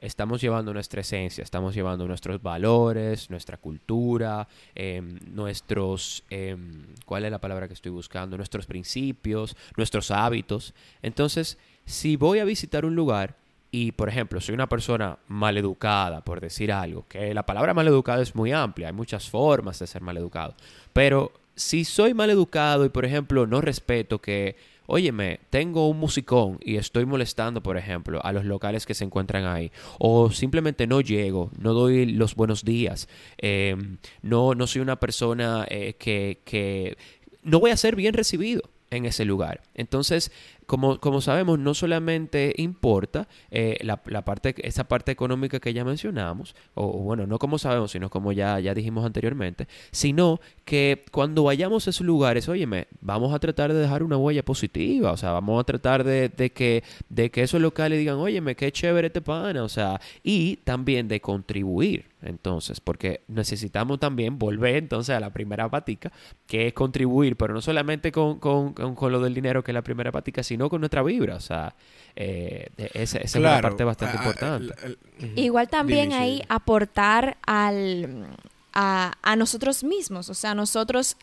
estamos 0.06 0.40
llevando 0.40 0.74
nuestra 0.74 1.02
esencia, 1.02 1.44
estamos 1.44 1.74
llevando 1.74 2.08
nuestros 2.08 2.42
valores, 2.42 3.30
nuestra 3.30 3.58
cultura, 3.58 4.48
em, 4.76 5.20
nuestros, 5.34 6.24
em, 6.30 6.86
¿cuál 7.06 7.26
es 7.26 7.32
la 7.32 7.40
palabra 7.40 7.68
que 7.68 7.74
estoy 7.74 7.92
buscando? 7.92 8.38
Nuestros 8.38 8.66
principios, 8.66 9.58
nuestros 9.78 10.12
hábitos. 10.12 10.74
Entonces, 11.02 11.58
si 11.86 12.16
voy 12.16 12.40
a 12.40 12.46
visitar 12.46 12.86
un 12.86 12.96
lugar 12.96 13.36
y, 13.72 13.92
por 13.92 14.08
ejemplo, 14.08 14.40
soy 14.40 14.54
una 14.54 14.70
persona 14.70 15.18
maleducada, 15.28 16.22
por 16.22 16.40
decir 16.40 16.72
algo, 16.72 17.06
que 17.10 17.34
la 17.34 17.46
palabra 17.46 17.74
maleducado 17.74 18.22
es 18.22 18.36
muy 18.36 18.52
amplia, 18.52 18.88
hay 18.88 18.94
muchas 18.94 19.30
formas 19.30 19.80
de 19.80 19.88
ser 19.88 20.02
maleducado, 20.02 20.56
pero 20.94 21.32
si 21.56 21.86
soy 21.86 22.14
maleducado 22.14 22.86
y, 22.86 22.90
por 22.90 23.06
ejemplo, 23.06 23.48
no 23.48 23.62
respeto 23.62 24.20
que 24.20 24.56
óyeme, 24.88 25.40
tengo 25.50 25.88
un 25.90 26.00
musicón 26.00 26.60
y 26.62 26.78
estoy 26.78 27.06
molestando, 27.06 27.62
por 27.62 27.78
ejemplo, 27.78 28.24
a 28.24 28.32
los 28.32 28.46
locales 28.46 28.86
que 28.86 28.94
se 28.94 29.04
encuentran 29.04 29.46
ahí, 29.46 29.72
o 30.00 30.32
simplemente 30.32 30.88
no 30.88 31.02
llego, 31.02 31.52
no 31.58 31.74
doy 31.74 32.06
los 32.06 32.36
buenos 32.36 32.64
días, 32.64 33.08
em, 33.38 33.98
no, 34.22 34.56
no 34.56 34.68
soy 34.68 34.82
una 34.82 35.00
persona 35.00 35.66
eh, 35.70 35.96
que, 35.98 36.42
que 36.46 36.98
no 37.44 37.60
voy 37.60 37.72
a 37.72 37.78
ser 37.78 37.96
bien 37.96 38.14
recibido 38.14 38.64
en 38.92 39.06
ese 39.06 39.26
lugar. 39.26 39.62
Entonces, 39.74 40.32
como, 40.66 41.00
como 41.00 41.22
sabemos, 41.22 41.60
no 41.60 41.74
solamente 41.74 42.54
importa 42.58 43.28
eh, 43.52 43.78
la, 43.82 43.98
parte, 43.98 44.56
esa 44.68 44.86
parte 44.86 45.12
económica 45.12 45.60
que 45.60 45.74
ya 45.74 45.86
mencionamos, 45.86 46.56
o, 46.74 46.92
bueno, 47.00 47.28
no 47.28 47.40
como 47.40 47.58
sabemos, 47.58 47.92
sino 47.92 48.10
como 48.10 48.32
ya, 48.32 48.60
ya 48.60 48.74
dijimos 48.74 49.06
anteriormente, 49.06 49.68
sino 49.92 50.40
que 50.64 51.04
cuando 51.12 51.44
vayamos 51.44 51.88
a 51.88 51.90
esos 51.92 52.06
lugares, 52.06 52.50
óyeme, 52.50 52.88
vamos 53.02 53.34
a 53.34 53.40
tratar 53.40 53.74
de 53.74 53.80
dejar 53.80 54.04
una 54.04 54.18
huella 54.18 54.44
positiva, 54.44 55.12
o 55.12 55.18
sea, 55.18 55.32
vamos 55.32 55.60
a 55.62 55.64
tratar 55.64 56.04
de, 56.04 56.30
de 56.30 56.52
que, 56.52 56.84
de 57.10 57.32
que 57.32 57.44
esos 57.44 57.62
locales 57.62 58.00
digan, 58.00 58.18
óyeme, 58.18 58.56
qué 58.56 58.72
chévere 58.72 59.08
este 59.08 59.22
pana, 59.22 59.64
o 59.64 59.70
sea, 59.70 60.00
y 60.24 60.58
también 60.58 61.08
de 61.08 61.22
contribuir. 61.22 62.16
Entonces, 62.26 62.80
porque 62.80 63.22
necesitamos 63.28 64.00
también 64.00 64.40
volver 64.40 64.78
entonces 64.78 65.16
a 65.16 65.20
la 65.20 65.32
primera 65.32 65.70
patica, 65.70 66.12
que 66.48 66.68
es 66.68 66.74
contribuir, 66.74 67.38
pero 67.38 67.54
no 67.54 67.62
solamente 67.62 68.12
con, 68.12 68.40
con, 68.40 68.74
con, 68.74 69.12
lo 69.12 69.20
del 69.20 69.36
dinero 69.36 69.64
que 69.64 69.72
es 69.72 69.76
la 69.76 69.84
primera 69.84 70.12
patica, 70.12 70.42
sino 70.42 70.55
con 70.58 70.82
nuestra 70.82 71.04
vibra, 71.04 71.36
o 71.36 71.40
sea, 71.40 71.76
eh, 72.16 72.70
esa, 72.94 73.20
es 73.20 73.36
una 73.36 73.62
parte 73.62 73.84
bastante 73.84 74.18
importante. 74.18 74.98
Igual 75.36 75.68
también 75.68 76.14
ahí 76.14 76.42
aportar 76.50 77.38
al, 77.46 78.28
a, 78.74 79.14
a 79.22 79.36
nosotros 79.36 79.84
mismos, 79.84 80.30
o 80.30 80.34
sea, 80.34 80.56
nosotros 80.56 81.18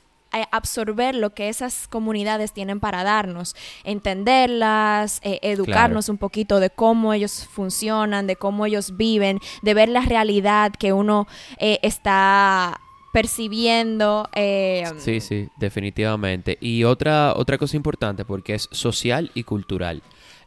absorber 0.50 1.14
lo 1.14 1.30
que 1.30 1.48
esas 1.48 1.86
comunidades 1.88 2.52
tienen 2.52 2.80
para 2.80 3.04
darnos, 3.04 3.54
entenderlas, 3.84 5.20
eh, 5.22 5.38
educarnos 5.42 6.08
un 6.08 6.18
poquito 6.18 6.60
de 6.60 6.70
cómo 6.70 7.12
ellos 7.12 7.46
funcionan, 7.50 8.26
de 8.26 8.36
cómo 8.36 8.66
ellos 8.66 8.96
viven, 8.96 9.38
de 9.62 9.74
ver 9.74 9.88
la 9.88 10.00
realidad 10.00 10.72
que 10.72 10.92
uno 10.92 11.26
eh, 11.58 11.78
está 11.82 12.80
percibiendo. 13.12 14.28
Eh, 14.34 14.84
sí, 14.96 15.20
sí, 15.20 15.48
definitivamente. 15.58 16.58
Y 16.60 16.84
otra, 16.84 17.34
otra 17.36 17.58
cosa 17.58 17.76
importante, 17.76 18.24
porque 18.24 18.54
es 18.54 18.68
social 18.72 19.30
y 19.34 19.44
cultural. 19.44 20.02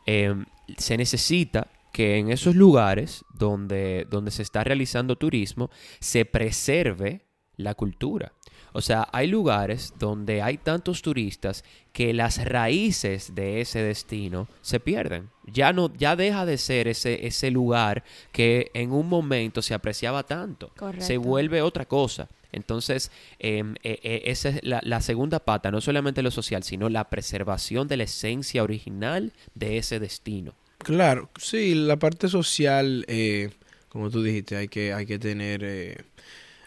se 0.06 0.98
necesita 0.98 1.68
que 1.92 2.18
en 2.18 2.30
esos 2.30 2.56
lugares 2.56 3.24
donde, 3.34 4.06
donde 4.10 4.30
se 4.30 4.42
está 4.42 4.66
realizando 4.66 5.16
turismo 5.16 5.70
se 6.02 6.26
preserve 6.26 7.22
la 7.56 7.74
cultura. 7.74 8.34
O 8.74 8.82
sea, 8.82 9.08
hay 9.14 9.28
lugares 9.28 9.94
donde 9.98 10.42
hay 10.42 10.58
tantos 10.58 11.02
turistas 11.02 11.64
que 11.94 12.14
las 12.14 12.44
raíces 12.44 13.34
de 13.34 13.62
ese 13.62 13.82
destino 13.82 14.50
se 14.60 14.82
pierden. 14.82 15.30
Ya 15.46 15.72
no, 15.72 15.94
ya 15.94 16.18
deja 16.18 16.46
de 16.46 16.58
ser 16.58 16.90
ese, 16.90 17.26
ese 17.26 17.52
lugar 17.52 18.04
que 18.34 18.72
en 18.74 18.92
un 18.92 19.08
momento 19.08 19.62
se 19.62 19.74
apreciaba 19.74 20.24
tanto. 20.24 20.74
Se 20.98 21.16
vuelve 21.16 21.62
otra 21.62 21.86
cosa. 21.86 22.28
Entonces, 22.56 23.12
em, 23.40 23.76
e, 23.84 24.00
e, 24.02 24.32
esa 24.32 24.50
es 24.50 24.60
la, 24.64 25.02
segunda 25.02 25.40
pata, 25.40 25.72
no 25.72 25.82
solamente 25.82 26.24
lo 26.24 26.32
social, 26.32 26.64
sino 26.64 26.90
la 26.90 27.10
preservación 27.10 27.88
de 27.88 27.98
la 27.98 28.04
esencia 28.04 28.64
original 28.64 29.34
de 29.54 29.78
ese 29.78 30.00
destino. 30.00 30.54
Claro, 30.80 31.30
sí, 31.40 31.76
la 31.76 31.98
parte 31.98 32.30
social, 32.30 33.06
eh, 33.08 33.52
como 33.90 34.10
tú 34.10 34.24
dijiste, 34.24 34.56
hay 34.56 34.68
que, 34.68 34.94
hay 34.94 35.06
que 35.06 35.20
tener... 35.20 35.64
Eh, 35.64 35.98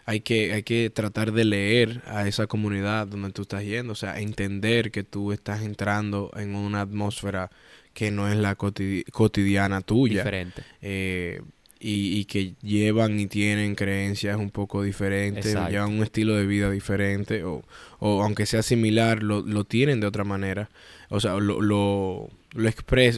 hay 0.05 0.21
que, 0.21 0.53
hay 0.53 0.63
que 0.63 0.89
tratar 0.89 1.33
de 1.33 1.45
leer 1.45 2.01
a 2.07 2.27
esa 2.27 2.47
comunidad 2.47 3.05
donde 3.05 3.31
tú 3.31 3.43
estás 3.43 3.63
yendo, 3.63 3.93
o 3.93 3.95
sea, 3.95 4.19
entender 4.19 4.89
que 4.89 5.03
tú 5.03 5.31
estás 5.31 5.61
entrando 5.61 6.31
en 6.35 6.55
una 6.55 6.81
atmósfera 6.81 7.51
que 7.93 8.09
no 8.09 8.27
es 8.27 8.35
la 8.35 8.55
cotidiana 8.55 9.81
tuya. 9.81 10.23
Diferente. 10.23 10.63
Eh, 10.81 11.41
y, 11.79 12.25
que 12.25 12.55
llevan 12.61 13.19
y 13.19 13.27
tienen 13.27 13.75
creencias 13.75 14.37
un 14.37 14.49
poco 14.49 14.83
diferentes, 14.83 15.55
llevan 15.69 15.91
un 15.91 16.03
estilo 16.03 16.35
de 16.35 16.45
vida 16.45 16.69
diferente, 16.69 17.43
o, 17.43 17.63
o 17.99 18.21
aunque 18.21 18.45
sea 18.45 18.63
similar, 18.63 19.23
lo, 19.23 19.41
lo, 19.41 19.63
tienen 19.63 20.01
de 20.01 20.07
otra 20.07 20.23
manera, 20.25 20.69
o 21.09 21.19
sea, 21.19 21.35
lo, 21.35 21.61
lo, 21.61 22.29
lo, 22.53 22.69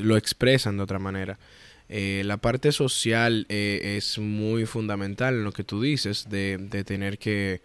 lo 0.04 0.18
expresan 0.18 0.78
de 0.78 0.84
otra 0.84 1.00
manera. 1.00 1.40
Eh, 1.90 2.22
la 2.24 2.38
parte 2.38 2.72
social 2.72 3.46
eh, 3.50 3.98
es 3.98 4.18
muy 4.18 4.66
fundamental 4.66 5.34
en 5.34 5.44
lo 5.44 5.52
que 5.52 5.64
tú 5.64 5.82
dices, 5.82 6.30
de, 6.30 6.58
de 6.58 6.84
tener 6.84 7.18
que, 7.18 7.62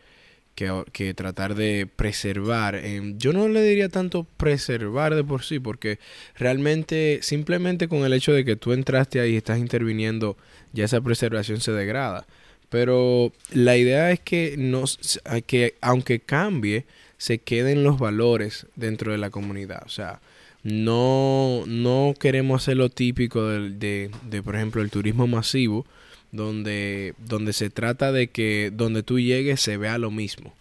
que, 0.56 1.14
tratar 1.14 1.54
de 1.54 1.86
preservar. 1.94 2.75
Eh, 2.75 3.14
yo 3.18 3.32
no 3.32 3.46
le 3.46 3.62
diría 3.62 3.88
tanto 3.88 4.25
preservar 4.36 5.14
de 5.14 5.22
por 5.22 5.44
sí, 5.44 5.60
porque 5.60 6.00
realmente 6.34 7.20
simplemente 7.22 7.86
con 7.86 8.04
el 8.04 8.12
hecho 8.12 8.32
de 8.32 8.44
que 8.44 8.56
tú 8.56 8.72
entraste 8.72 9.20
ahí 9.20 9.34
y 9.34 9.36
estás 9.36 9.58
interviniendo, 9.58 10.36
ya 10.72 10.86
esa 10.86 11.00
preservación 11.00 11.60
se 11.60 11.72
degrada. 11.72 12.26
Pero 12.70 13.32
la 13.52 13.76
idea 13.76 14.10
es 14.10 14.18
que, 14.18 14.56
nos, 14.58 15.20
que 15.46 15.75
aunque 15.80 16.18
cambie, 16.20 16.86
se 17.18 17.38
queden 17.38 17.84
los 17.84 17.98
valores 17.98 18.66
dentro 18.75 19.12
de 19.12 19.18
la 19.18 19.30
comunidad. 19.30 19.82
O 19.86 19.88
sea, 19.88 20.20
no, 20.62 21.64
no 21.66 22.14
queremos 22.18 22.62
hacer 22.62 22.76
lo 22.76 22.88
típico 22.88 23.46
de, 23.46 24.10
de, 24.22 24.42
por 24.42 24.56
ejemplo, 24.56 24.82
el 24.82 24.90
turismo 24.90 25.26
masivo, 25.26 25.86
donde, 26.33 27.14
donde 27.18 27.52
se 27.52 27.71
trata 27.71 28.12
de 28.12 28.28
que 28.28 28.71
donde 28.73 29.02
tú 29.02 29.18
llegues 29.18 29.61
se 29.61 29.76
vea 29.76 29.99
lo 29.99 30.11
mismo 30.11 30.54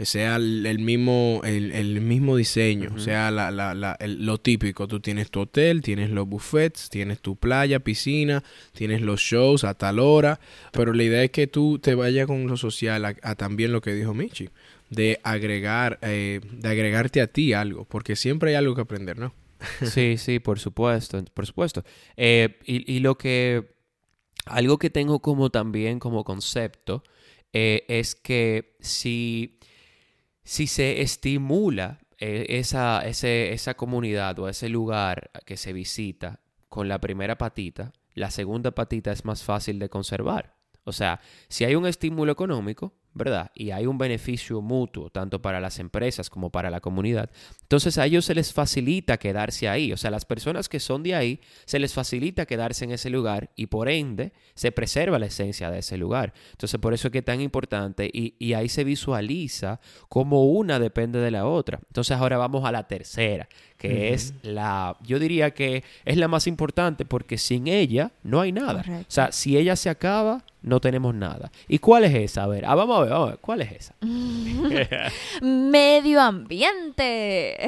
sea 0.00 0.36
el, 0.36 0.78
mismo 0.80 1.40
el, 1.44 2.00
mismo 2.00 2.36
diseño, 2.36 2.98
sea 2.98 3.30
la, 3.30 3.50
la, 3.52 3.96
lo 4.00 4.38
típico. 4.38 4.88
Tú 4.88 4.98
tienes 4.98 5.30
tu 5.30 5.40
hotel, 5.40 5.82
tienes 5.82 6.10
los 6.10 6.28
buffets, 6.28 6.90
tienes 6.90 7.20
tu 7.20 7.36
playa, 7.36 7.78
piscina, 7.78 8.42
tienes 8.72 9.02
los 9.02 9.20
shows 9.20 9.62
a 9.62 9.74
tal 9.74 10.00
hora, 10.00 10.40
pero 10.72 10.92
la 10.92 11.04
idea 11.04 11.22
es 11.22 11.30
que 11.30 11.46
tú 11.46 11.78
te 11.78 11.94
vayas 11.94 12.26
con 12.26 12.46
lo 12.48 12.56
social 12.56 13.04
a, 13.04 13.34
también 13.36 13.72
lo 13.72 13.80
que 13.80 13.94
dijo 13.94 14.14
Michi, 14.14 14.50
de 14.90 15.20
agregar, 15.22 16.00
eh, 16.02 16.40
de 16.50 16.68
agregarte 16.68 17.20
a 17.20 17.28
ti 17.28 17.52
algo, 17.52 17.84
porque 17.84 18.16
siempre 18.16 18.50
hay 18.50 18.56
algo 18.56 18.74
que 18.74 18.80
aprender, 18.80 19.16
¿no? 19.16 19.32
sí, 19.82 20.16
sí, 20.18 20.40
por 20.40 20.58
supuesto, 20.58 21.24
por 21.32 21.46
supuesto. 21.46 21.84
Eh, 22.16 22.58
y, 22.66 22.92
y, 22.92 22.98
lo 22.98 23.16
que, 23.16 23.73
algo 24.44 24.78
que 24.78 24.90
tengo 24.90 25.20
como 25.20 25.50
también 25.50 25.98
como 25.98 26.24
concepto 26.24 27.02
eh, 27.52 27.84
es 27.88 28.14
que 28.14 28.76
si, 28.80 29.58
si 30.42 30.66
se 30.66 31.00
estimula 31.02 32.00
eh, 32.18 32.46
esa, 32.48 33.00
esa 33.06 33.74
comunidad 33.74 34.38
o 34.38 34.48
ese 34.48 34.68
lugar 34.68 35.30
que 35.44 35.56
se 35.56 35.72
visita 35.72 36.40
con 36.68 36.88
la 36.88 37.00
primera 37.00 37.38
patita, 37.38 37.92
la 38.14 38.30
segunda 38.30 38.72
patita 38.72 39.12
es 39.12 39.24
más 39.24 39.42
fácil 39.42 39.78
de 39.78 39.88
conservar. 39.88 40.56
O 40.84 40.92
sea, 40.92 41.20
si 41.48 41.64
hay 41.64 41.74
un 41.74 41.86
estímulo 41.86 42.32
económico, 42.32 42.94
¿verdad? 43.14 43.52
Y 43.54 43.70
hay 43.70 43.86
un 43.86 43.96
beneficio 43.96 44.60
mutuo, 44.60 45.08
tanto 45.08 45.40
para 45.40 45.60
las 45.60 45.78
empresas 45.78 46.28
como 46.28 46.50
para 46.50 46.68
la 46.68 46.80
comunidad. 46.80 47.30
Entonces 47.62 47.96
a 47.96 48.06
ellos 48.06 48.24
se 48.24 48.34
les 48.34 48.52
facilita 48.52 49.18
quedarse 49.18 49.68
ahí. 49.68 49.92
O 49.92 49.96
sea, 49.96 50.10
las 50.10 50.24
personas 50.24 50.68
que 50.68 50.80
son 50.80 51.02
de 51.04 51.14
ahí, 51.14 51.40
se 51.64 51.78
les 51.78 51.94
facilita 51.94 52.44
quedarse 52.44 52.84
en 52.84 52.90
ese 52.90 53.10
lugar 53.10 53.50
y 53.54 53.66
por 53.66 53.88
ende 53.88 54.32
se 54.54 54.72
preserva 54.72 55.18
la 55.18 55.26
esencia 55.26 55.70
de 55.70 55.78
ese 55.78 55.96
lugar. 55.96 56.34
Entonces 56.52 56.80
por 56.80 56.92
eso 56.92 57.08
es 57.08 57.12
que 57.12 57.18
es 57.18 57.24
tan 57.24 57.40
importante 57.40 58.10
y, 58.12 58.34
y 58.38 58.54
ahí 58.54 58.68
se 58.68 58.82
visualiza 58.84 59.80
cómo 60.08 60.46
una 60.46 60.78
depende 60.80 61.20
de 61.20 61.30
la 61.30 61.46
otra. 61.46 61.80
Entonces 61.86 62.16
ahora 62.16 62.36
vamos 62.36 62.64
a 62.64 62.72
la 62.72 62.88
tercera, 62.88 63.48
que 63.88 64.14
es 64.14 64.34
la, 64.42 64.96
yo 65.02 65.18
diría 65.18 65.52
que 65.52 65.84
es 66.04 66.16
la 66.16 66.26
más 66.26 66.46
importante 66.46 67.04
porque 67.04 67.36
sin 67.36 67.68
ella 67.68 68.12
no 68.22 68.40
hay 68.40 68.50
nada. 68.52 68.82
O 69.00 69.04
sea, 69.08 69.30
si 69.30 69.58
ella 69.58 69.76
se 69.76 69.90
acaba, 69.90 70.42
no 70.62 70.80
tenemos 70.80 71.14
nada. 71.14 71.52
¿Y 71.68 71.78
cuál 71.78 72.04
es 72.04 72.14
esa? 72.14 72.44
A 72.44 72.46
ver, 72.46 72.64
ah, 72.64 72.74
vamos 72.74 72.96
a 72.96 73.00
ver, 73.02 73.10
vamos 73.10 73.28
a 73.28 73.30
ver, 73.32 73.40
¿cuál 73.40 73.60
es 73.60 73.72
esa? 73.72 73.94
Medio 75.42 76.20
ambiente. 76.20 77.58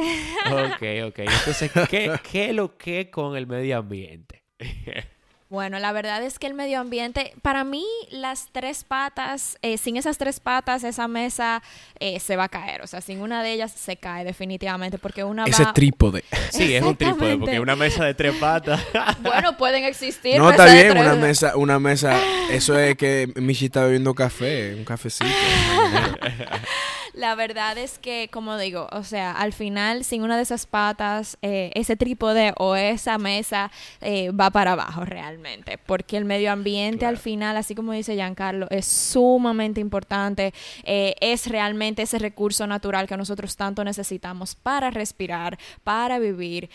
ok, 0.46 1.08
ok. 1.08 1.18
Entonces, 1.18 1.70
¿qué, 1.90 2.12
¿qué 2.30 2.52
lo 2.52 2.76
que 2.78 3.10
con 3.10 3.36
el 3.36 3.46
medio 3.46 3.78
ambiente? 3.78 4.42
Bueno, 5.48 5.78
la 5.78 5.92
verdad 5.92 6.24
es 6.24 6.40
que 6.40 6.48
el 6.48 6.54
medio 6.54 6.80
ambiente, 6.80 7.32
para 7.40 7.62
mí 7.62 7.84
las 8.10 8.48
tres 8.50 8.82
patas, 8.82 9.58
eh, 9.62 9.78
sin 9.78 9.96
esas 9.96 10.18
tres 10.18 10.40
patas, 10.40 10.82
esa 10.82 11.06
mesa 11.06 11.62
eh, 12.00 12.18
se 12.18 12.34
va 12.34 12.44
a 12.44 12.48
caer. 12.48 12.82
O 12.82 12.88
sea, 12.88 13.00
sin 13.00 13.20
una 13.20 13.44
de 13.44 13.52
ellas 13.52 13.70
se 13.70 13.96
cae 13.96 14.24
definitivamente 14.24 14.98
porque 14.98 15.22
una 15.22 15.44
Ese 15.44 15.64
trípode. 15.72 16.24
Sí, 16.50 16.74
es 16.74 16.82
un 16.82 16.96
trípode 16.96 17.36
porque 17.38 17.60
una 17.60 17.76
mesa 17.76 18.04
de 18.04 18.14
tres 18.14 18.34
patas. 18.36 18.80
bueno, 19.22 19.56
pueden 19.56 19.84
existir. 19.84 20.36
No, 20.38 20.50
está 20.50 20.66
bien, 20.66 20.98
una 20.98 21.14
mesa, 21.14 21.56
una 21.56 21.78
mesa, 21.78 22.20
eso 22.50 22.76
es 22.76 22.96
que 22.96 23.32
Michi 23.36 23.66
está 23.66 23.84
bebiendo 23.84 24.14
café, 24.14 24.74
un 24.74 24.84
cafecito. 24.84 25.30
La 27.16 27.34
verdad 27.34 27.78
es 27.78 27.98
que, 27.98 28.28
como 28.30 28.58
digo, 28.58 28.88
o 28.92 29.02
sea, 29.02 29.32
al 29.32 29.54
final, 29.54 30.04
sin 30.04 30.22
una 30.22 30.36
de 30.36 30.42
esas 30.42 30.66
patas, 30.66 31.38
eh, 31.40 31.70
ese 31.74 31.96
trípode 31.96 32.52
o 32.58 32.76
esa 32.76 33.16
mesa 33.16 33.70
eh, 34.02 34.30
va 34.32 34.50
para 34.50 34.72
abajo 34.72 35.02
realmente. 35.06 35.78
Porque 35.78 36.18
el 36.18 36.26
medio 36.26 36.52
ambiente 36.52 37.06
al 37.06 37.16
final, 37.16 37.56
así 37.56 37.74
como 37.74 37.92
dice 37.92 38.16
Giancarlo, 38.16 38.66
es 38.68 38.84
sumamente 38.84 39.80
importante. 39.80 40.52
Eh, 40.84 41.14
es 41.22 41.46
realmente 41.46 42.02
ese 42.02 42.18
recurso 42.18 42.66
natural 42.66 43.06
que 43.06 43.16
nosotros 43.16 43.56
tanto 43.56 43.82
necesitamos 43.82 44.54
para 44.54 44.90
respirar, 44.90 45.58
para 45.84 46.18
vivir, 46.18 46.68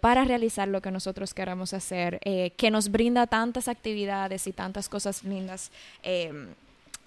para 0.00 0.24
realizar 0.24 0.68
lo 0.68 0.80
que 0.82 0.92
nosotros 0.92 1.34
queramos 1.34 1.74
hacer, 1.74 2.20
que 2.20 2.70
nos 2.70 2.90
brinda 2.90 3.26
tantas 3.26 3.66
actividades 3.66 4.46
y 4.46 4.52
tantas 4.52 4.88
cosas 4.88 5.24
lindas 5.24 5.72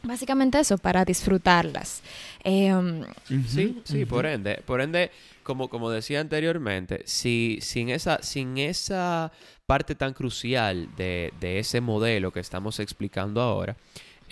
Básicamente 0.06 0.60
eso, 0.60 0.78
para 0.78 1.06
disfrutarlas. 1.06 2.02
Em, 2.44 3.06
sí, 3.48 3.82
sí, 3.86 4.06
por 4.06 4.26
ende. 4.26 4.62
Por 4.66 4.82
ende, 4.82 5.12
como, 5.44 5.70
como 5.70 5.90
decía 5.90 6.20
anteriormente, 6.20 7.04
si 7.06 7.60
sin 7.62 7.90
esa, 7.90 8.22
sin 8.22 8.58
esa 8.58 9.32
parte 9.66 9.96
tan 9.96 10.14
crucial 10.14 10.90
de, 10.98 11.32
de 11.40 11.60
ese 11.60 11.80
modelo 11.80 12.34
que 12.34 12.42
estamos 12.42 12.82
explicando 12.82 13.42
ahora, 13.42 13.78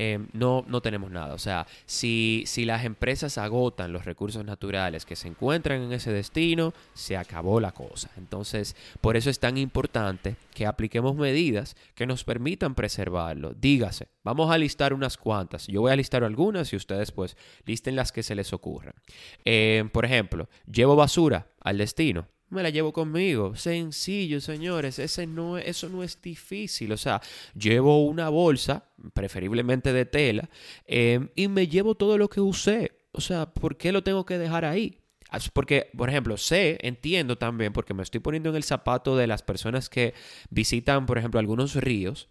Em, 0.04 0.30
no, 0.34 0.66
no 0.68 0.82
tenemos 0.82 1.12
nada. 1.12 1.36
O 1.36 1.38
sea, 1.38 1.68
si, 1.86 2.44
si 2.48 2.66
las 2.66 2.86
empresas 2.86 3.38
agotan 3.38 3.94
los 3.94 4.04
recursos 4.04 4.44
naturales 4.44 5.06
que 5.06 5.16
se 5.16 5.28
encuentran 5.28 5.80
en 5.80 5.94
ese 5.94 6.12
destino, 6.12 6.74
se 6.96 7.18
acabó 7.18 7.60
la 7.60 7.72
cosa. 7.72 8.10
Entonces, 8.18 8.76
por 9.00 9.16
eso 9.16 9.30
es 9.30 9.40
tan 9.40 9.60
importante 9.60 10.38
que 10.56 10.66
apliquemos 10.66 11.16
medidas 11.16 11.76
que 11.94 12.08
nos 12.08 12.24
permitan 12.24 12.74
preservarlo. 12.74 13.54
Dígase, 13.54 14.08
vamos 14.24 14.50
a 14.50 14.58
listar 14.58 14.96
unas 14.96 15.18
cuantas. 15.18 15.68
Yo 15.68 15.82
voy 15.82 15.92
a 15.92 15.96
listar 15.96 16.24
algunas 16.24 16.74
y 16.74 16.78
ustedes 16.78 17.12
pues 17.12 17.38
listen 17.68 17.96
las 17.96 18.12
que 18.12 18.24
se 18.24 18.34
les 18.34 18.54
ocurran. 18.54 18.96
Em, 19.46 19.88
por 19.88 20.06
ejemplo, 20.06 20.50
llevo 20.66 20.96
basura 20.96 21.46
al 21.60 21.78
destino 21.78 22.28
me 22.52 22.64
la 22.64 22.70
llevo 22.70 22.94
conmigo. 22.94 23.56
Sencillo, 23.56 24.40
señores. 24.42 25.00
Ese 25.00 25.26
no, 25.26 25.58
eso 25.58 25.90
no 25.90 26.04
es 26.04 26.22
difícil. 26.22 26.92
O 26.92 26.98
sea, 26.98 27.22
llevo 27.56 28.06
una 28.06 28.30
bolsa, 28.30 28.86
preferiblemente 29.14 29.94
de 29.94 30.06
tela, 30.06 30.50
em, 30.86 31.30
y 31.36 31.48
me 31.48 31.68
llevo 31.68 31.96
todo 31.96 32.18
lo 32.18 32.30
que 32.30 32.42
usé. 32.42 32.92
O 33.14 33.22
sea, 33.22 33.48
¿por 33.54 33.78
qué 33.78 33.92
lo 33.92 34.04
tengo 34.04 34.26
que 34.26 34.38
dejar 34.38 34.66
ahí? 34.66 34.98
Porque, 35.54 35.90
por 35.96 36.10
ejemplo, 36.10 36.36
sé, 36.38 36.78
entiendo 36.82 37.38
también, 37.38 37.72
porque 37.72 37.94
me 37.94 38.04
estoy 38.04 38.20
poniendo 38.20 38.50
en 38.50 38.58
el 38.58 38.64
zapato 38.64 39.16
de 39.16 39.28
las 39.28 39.44
personas 39.44 39.90
que 39.90 40.14
visitan, 40.50 41.06
por 41.06 41.18
ejemplo, 41.18 41.40
algunos 41.40 41.76
ríos 41.76 42.28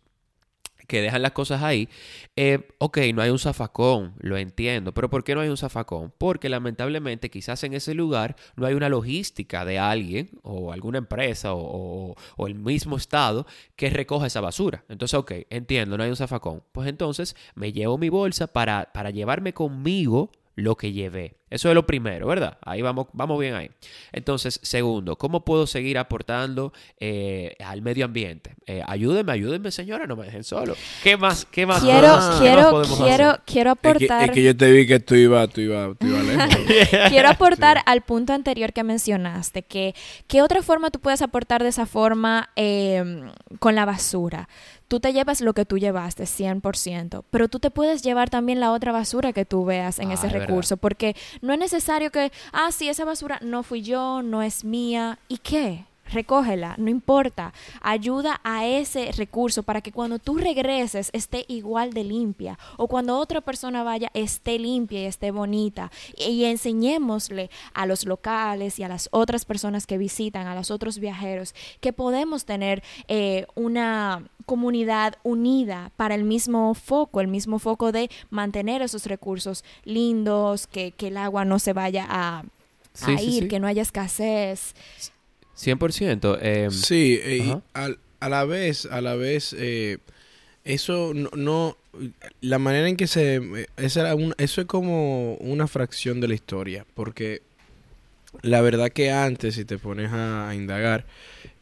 que 0.91 1.01
dejan 1.01 1.23
las 1.23 1.31
cosas 1.31 1.63
ahí. 1.63 1.89
Eh, 2.35 2.69
ok, 2.79 2.99
no 3.15 3.23
hay 3.23 3.31
un 3.31 3.39
zafacón, 3.39 4.15
lo 4.19 4.37
entiendo, 4.37 4.93
pero 4.93 5.09
¿por 5.09 5.23
qué 5.23 5.37
no 5.37 5.41
hay 5.41 5.49
un 5.49 5.57
zafacón? 5.57 6.13
Porque 6.19 6.49
lamentablemente 6.49 7.31
quizás 7.31 7.63
en 7.63 7.75
ese 7.75 7.95
lugar 7.95 8.35
no 8.57 8.67
hay 8.67 8.75
una 8.75 8.89
logística 8.89 9.65
de 9.65 9.79
alguien 9.79 10.31
o 10.43 10.73
alguna 10.73 10.99
empresa 10.99 11.51
o, 11.55 12.17
el 12.45 12.57
mismo 12.57 12.97
estado 12.97 13.47
que 13.77 13.89
recoja 13.89 14.27
esa 14.27 14.41
basura. 14.41 14.85
Entonces, 14.89 15.15
ok, 15.15 15.33
entiendo, 15.49 15.97
no 15.97 16.03
hay 16.03 16.11
un 16.11 16.17
zafacón. 16.17 16.65
Pues 16.73 16.89
entonces 16.89 17.37
me 17.55 17.73
llevo 17.73 17.97
mi 17.97 18.09
bolsa 18.09 18.49
para, 18.49 18.91
para 18.93 19.11
llevarme 19.11 19.55
conmigo 19.55 20.33
lo 20.61 20.77
que 20.77 20.93
llevé. 20.93 21.37
Eso 21.51 21.69
es 21.69 21.75
lo 21.75 21.85
primero, 21.85 22.29
¿verdad? 22.29 22.59
Ahí 22.63 22.81
vamos, 22.81 23.09
vamos 23.13 23.41
bien 23.41 23.55
ahí. 23.55 23.71
Entonces, 24.13 24.61
segundo, 24.63 25.17
¿cómo 25.17 25.45
puedo 25.45 25.67
seguir 25.67 25.99
aportando 25.99 26.73
eh, 27.01 27.57
al 27.65 27.83
medio 27.83 28.05
ambiente? 28.05 28.55
Eh, 28.67 28.85
ayúdenme, 28.87 29.33
ayúdenme, 29.33 29.73
señora, 29.73 30.07
no 30.07 30.15
me 30.15 30.27
dejen 30.27 30.45
solo. 30.45 30.77
¿Qué 31.03 31.17
más? 31.17 31.45
¿Qué 31.47 31.67
más? 31.67 31.83
Quiero, 31.83 32.19
quiero, 32.39 32.83
quiero, 32.99 33.39
quiero 33.45 33.71
aportar. 33.73 34.29
Es 34.29 34.31
que, 34.31 34.45
yo 34.45 34.57
te 34.57 34.71
vi 34.71 34.87
que 34.87 35.01
tú 35.01 35.17
ibas, 35.17 35.49
tú 35.51 35.61
ibas, 35.61 35.99
tú 35.99 36.07
ibas 36.07 36.25
lejos. 36.25 36.57
quiero 37.09 37.29
aportar 37.31 37.83
al 37.85 38.03
punto 38.03 38.33
anterior 38.33 38.73
que 38.73 38.85
mencionaste, 38.85 39.65
que 39.65 39.97
qué 40.29 40.43
otra 40.43 40.63
forma 40.63 40.91
tú 40.91 41.01
puedes 41.01 41.21
aportar 41.21 41.65
de 41.65 41.71
esa 41.71 41.85
forma 41.85 42.51
eh, 42.55 43.23
con 43.59 43.75
la 43.75 43.85
basura 43.87 44.49
tú 44.91 44.99
te 44.99 45.13
llevas 45.13 45.41
lo 45.41 45.55
que 45.55 45.65
tú 45.65 45.79
llevaste, 45.79 46.25
100%, 46.25 47.23
pero 47.31 47.47
tú 47.47 47.61
te 47.61 47.71
puedes 47.71 48.03
llevar 48.03 48.29
también 48.29 48.59
la 48.59 48.73
otra 48.73 48.91
basura 48.91 49.33
que 49.33 49.45
tú 49.45 49.65
veas 49.65 50.01
en 50.01 50.11
ese 50.11 50.29
recurso, 50.29 50.79
porque 50.79 51.15
no 51.43 51.53
es 51.53 51.61
necesario 51.61 52.11
que, 52.11 52.33
ah, 52.53 52.73
sí, 52.73 52.89
esa 52.89 53.05
basura 53.05 53.39
no 53.41 53.63
fui 53.63 53.83
yo, 53.83 54.21
no 54.23 54.43
es 54.43 54.65
mía, 54.65 55.21
¿y 55.29 55.39
qué? 55.39 55.85
Recógela, 56.13 56.75
no 56.79 56.91
importa, 56.91 57.53
ayuda 57.81 58.41
a 58.45 58.67
ese 58.67 59.13
recurso 59.13 59.63
para 59.63 59.81
que 59.81 59.93
cuando 59.93 60.19
tú 60.19 60.37
regreses 60.37 61.11
esté 61.13 61.45
igual 61.49 61.93
de 61.93 62.05
limpia 62.05 62.59
o 62.77 62.89
cuando 62.89 63.19
otra 63.19 63.41
persona 63.41 63.83
vaya 63.83 64.11
esté 64.15 64.59
limpia 64.59 65.03
y 65.03 65.07
esté 65.07 65.31
bonita. 65.31 65.91
Y 66.17 66.45
enseñémosle 66.45 67.51
a 67.75 67.87
los 67.87 68.05
locales 68.07 68.79
y 68.79 68.83
a 68.83 68.89
las 68.89 69.09
otras 69.13 69.45
personas 69.45 69.87
que 69.87 69.99
visitan, 69.99 70.47
a 70.47 70.55
los 70.55 70.71
otros 70.71 70.99
viajeros, 70.99 71.55
que 71.81 71.93
podemos 71.93 72.45
tener 72.45 72.83
eh, 73.09 73.47
una 73.55 74.25
comunidad 74.47 75.15
unida 75.23 75.93
para 75.97 76.15
el 76.15 76.25
mismo 76.25 76.75
foco, 76.75 77.21
el 77.21 77.29
mismo 77.29 77.59
foco 77.59 77.93
de 77.93 78.11
mantener 78.31 78.83
esos 78.83 79.07
recursos 79.07 79.65
lindos, 79.85 80.67
que, 80.67 80.95
el 80.99 81.17
agua 81.17 81.45
no 81.45 81.59
se 81.59 81.73
vaya 81.73 82.07
a, 82.09 82.45
ir, 83.21 83.49
que 83.49 83.61
no 83.61 83.67
haya 83.67 83.83
escasez. 83.83 84.75
100%. 85.61 86.39
Eh, 86.41 86.69
sí, 86.71 87.21
a, 87.75 88.29
la 88.29 88.45
vez, 88.45 88.87
a 88.87 89.01
la 89.01 89.15
vez, 89.15 89.55
eh, 89.59 89.99
eso 90.65 91.13
no, 91.15 91.77
la 92.41 92.59
manera 92.59 92.89
en 92.89 92.97
que 92.97 93.07
se, 93.07 93.67
esa 93.77 94.15
eso 94.39 94.61
es 94.61 94.67
como 94.67 95.35
una 95.35 95.67
fracción 95.67 96.21
de 96.21 96.29
la 96.29 96.35
historia, 96.35 96.87
porque 96.95 97.43
la 98.43 98.61
verdad 98.61 98.91
que 98.91 99.11
antes, 99.11 99.57
si 99.57 99.65
te 99.65 99.79
pones 99.79 100.11
a, 100.13 100.53
indagar, 100.55 101.05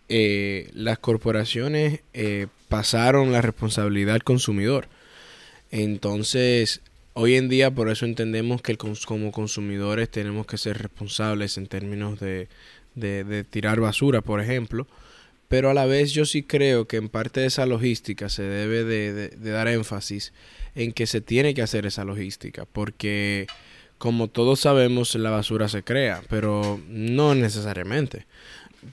eh, 0.08 0.70
las 0.74 0.98
corporaciones 0.98 2.00
eh, 2.12 2.46
pasaron 2.68 3.32
la 3.32 3.42
responsabilidad 3.42 4.14
al 4.14 4.24
consumidor. 4.24 4.88
Entonces, 5.70 6.80
hoy 7.14 7.36
en 7.36 7.48
día 7.48 7.70
por 7.70 7.90
eso 7.90 8.04
entendemos 8.04 8.62
que 8.62 8.76
como 8.76 9.32
consumidores 9.32 10.10
tenemos 10.10 10.46
que 10.46 10.58
ser 10.58 10.78
responsables 10.78 11.58
en 11.58 11.66
términos 11.66 12.20
de, 12.20 12.48
de, 12.94 13.44
tirar 13.44 13.80
basura, 13.80 14.20
por 14.20 14.40
ejemplo. 14.40 14.86
Pero 15.48 15.70
a 15.70 15.74
la 15.74 15.86
vez 15.86 16.12
yo 16.12 16.26
sí 16.26 16.42
creo 16.42 16.86
que 16.86 16.98
en 16.98 17.08
parte 17.08 17.40
de 17.40 17.46
esa 17.46 17.64
logística 17.64 18.28
se 18.28 18.42
debe 18.42 18.84
de, 18.84 19.30
dar 19.52 19.68
énfasis 19.68 20.32
en 20.74 20.92
que 20.92 21.06
se 21.06 21.20
tiene 21.20 21.54
que 21.54 21.62
hacer 21.62 21.86
esa 21.86 22.04
logística, 22.04 22.66
porque 22.66 23.46
como 23.96 24.28
todos 24.28 24.60
sabemos 24.60 25.14
la 25.14 25.30
basura 25.30 25.68
se 25.68 25.82
crea, 25.82 26.22
pero 26.28 26.80
no 26.88 27.34
necesariamente. 27.34 28.26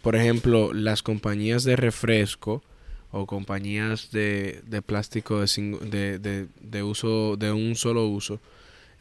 Por 0.01 0.15
ejemplo, 0.15 0.73
las 0.73 1.03
compañías 1.03 1.63
de 1.63 1.75
refresco 1.75 2.63
o 3.11 3.25
compañías 3.27 4.11
de, 4.11 4.61
plástico 4.85 5.41
de, 5.41 6.83
uso 6.83 7.35
de 7.37 7.51
un 7.51 7.75
solo 7.75 8.07
uso 8.07 8.39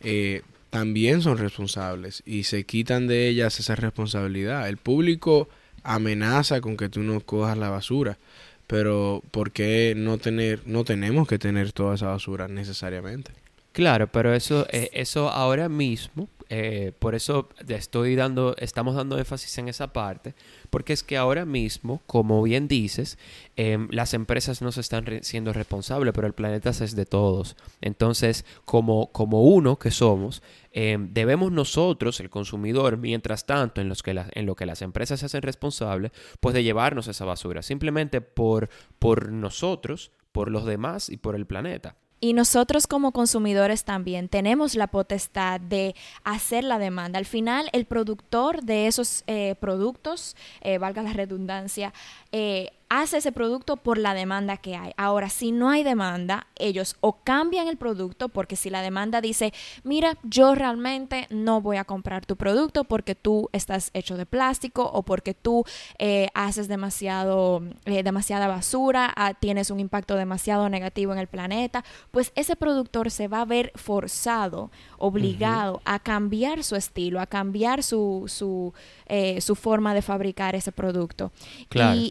eh, 0.01 0.43
también 0.75 1.23
son 1.23 1.39
responsables 1.39 2.25
y 2.27 2.43
se 2.43 2.65
quitan 2.65 3.07
de 3.07 3.29
ellas 3.29 3.61
esa 3.61 3.77
responsabilidad. 3.77 4.69
El 4.69 4.77
público 4.77 5.49
amenaza 5.85 6.61
con 6.61 6.77
que 6.77 6.89
tú 6.89 7.05
no 7.05 7.21
cojas 7.21 7.57
la 7.57 7.71
basura, 7.71 8.19
pero 8.67 9.23
¿por 9.31 9.53
qué 9.53 9.95
no 9.97 10.19
tener 10.19 10.63
no 10.67 10.83
tenemos 10.83 11.29
que 11.29 11.39
tener 11.39 11.71
toda 11.71 11.95
esa 11.95 12.09
basura 12.09 12.49
necesariamente? 12.49 13.31
Claro, 13.71 14.09
pero 14.09 14.35
eso 14.35 14.67
eh, 14.69 14.91
eso 14.95 15.31
ahora 15.31 15.69
mismo 15.69 16.29
eh, 16.57 16.93
por 17.01 17.17
eso 17.17 17.49
estoy 17.67 18.15
dando, 18.15 18.55
estamos 18.59 18.95
dando 18.95 19.19
énfasis 19.19 19.59
en 19.59 19.67
esa 19.67 19.93
parte, 19.93 20.37
porque 20.71 20.93
es 20.93 21.03
que 21.03 21.17
ahora 21.17 21.45
mismo, 21.45 22.01
como 22.07 22.41
bien 22.45 22.69
dices, 22.69 23.19
em, 23.57 23.89
las 23.91 24.15
empresas 24.15 24.63
no 24.63 24.71
se 24.71 24.81
están 24.81 25.05
siendo 25.23 25.53
responsables, 25.53 26.15
pero 26.15 26.29
el 26.29 26.33
planeta 26.33 26.71
es 26.71 26.95
de 26.95 27.07
todos. 27.07 27.57
Entonces, 27.81 28.45
como, 28.65 29.11
como 29.11 29.43
uno 29.43 29.81
que 29.81 29.91
somos, 29.91 30.45
em, 30.71 31.13
debemos 31.13 31.51
nosotros, 31.51 32.21
el 32.21 32.31
consumidor, 32.31 32.99
mientras 32.99 33.47
tanto, 33.47 33.81
en, 33.81 33.89
los 33.89 34.05
que 34.05 34.13
en 34.13 34.47
lo 34.47 34.55
que 34.55 34.65
las 34.65 34.81
empresas 34.81 35.19
se 35.19 35.27
hacen 35.27 35.43
responsables, 35.43 36.13
pues 36.39 36.55
de 36.55 36.63
llevarnos 36.63 37.09
esa 37.09 37.25
basura, 37.25 37.63
simplemente 37.63 38.21
por, 38.21 38.69
por 39.01 39.33
nosotros, 39.33 40.13
por 40.31 40.53
los 40.53 40.67
demás 40.67 41.11
y 41.11 41.17
por 41.17 41.35
el 41.35 41.47
planeta. 41.47 41.97
Y 42.21 42.33
nosotros 42.33 42.87
como 42.87 43.13
consumidores 43.13 43.85
también 43.85 44.29
tenemos 44.29 44.75
la 44.75 44.87
potestad 44.87 45.61
de 45.61 45.95
hacer 46.23 46.65
la 46.65 46.79
demanda. 46.79 47.19
Al 47.19 47.27
final, 47.27 47.69
el 47.73 47.85
productor 47.85 48.63
de 48.63 48.87
esos 48.87 49.25
eh, 49.27 49.57
productos, 49.61 50.37
eh, 50.63 50.79
valga 50.79 51.03
la 51.03 51.13
redundancia, 51.13 51.93
eh, 52.33 52.71
hace 52.89 53.19
ese 53.19 53.33
producto 53.33 53.77
por 53.77 53.99
la 53.99 54.15
demanda 54.15 54.57
que 54.57 54.77
hay. 54.77 54.93
Ahora, 54.97 55.29
si 55.29 55.53
no 55.53 55.71
hay 55.71 55.83
demanda, 55.83 56.47
ellos 56.57 56.97
o 57.01 57.19
cambian 57.25 57.69
el 57.69 57.77
producto, 57.77 58.29
porque 58.29 58.57
si 58.57 58.71
la 58.71 58.83
demanda 58.83 59.21
dice, 59.21 59.53
mira, 59.83 60.17
yo 60.23 60.55
realmente 60.55 61.27
no 61.31 61.61
voy 61.61 61.77
a 61.77 61.85
comprar 61.85 62.27
tu 62.27 62.37
producto 62.37 62.85
porque 62.85 63.15
tú 63.15 63.49
estás 63.53 63.91
hecho 63.95 64.17
de 64.17 64.27
plástico 64.27 64.91
o 64.93 65.03
porque 65.03 65.35
tú 65.35 65.65
eh, 65.99 66.29
haces 66.35 66.69
demasiado, 66.69 67.63
eh, 67.85 68.03
demasiada 68.03 68.47
basura, 68.47 69.13
ah, 69.17 69.35
tienes 69.35 69.71
un 69.71 69.81
impacto 69.81 70.17
demasiado 70.17 70.69
negativo 70.69 71.13
en 71.13 71.19
el 71.19 71.27
planeta, 71.27 71.85
pues 72.11 72.33
ese 72.35 72.57
productor 72.57 73.11
se 73.11 73.29
va 73.29 73.41
a 73.41 73.45
ver 73.45 73.73
forzado, 73.75 74.71
obligado 74.99 75.81
a 75.85 75.99
cambiar 75.99 76.65
su 76.65 76.77
estilo, 76.77 77.21
a 77.21 77.27
cambiar 77.27 77.83
su, 77.83 78.25
su, 78.27 78.73
eh, 79.07 79.41
su 79.41 79.55
forma 79.55 79.95
de 79.95 80.03
fabricar 80.03 80.55
ese 80.55 80.73
producto. 80.73 81.33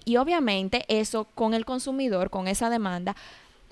y 0.06 0.18
obviamente, 0.18 0.86
eso 0.88 1.26
con 1.36 1.54
el 1.54 1.66
consumidor, 1.66 2.30
con 2.30 2.48
esa 2.48 2.70
demanda, 2.70 3.16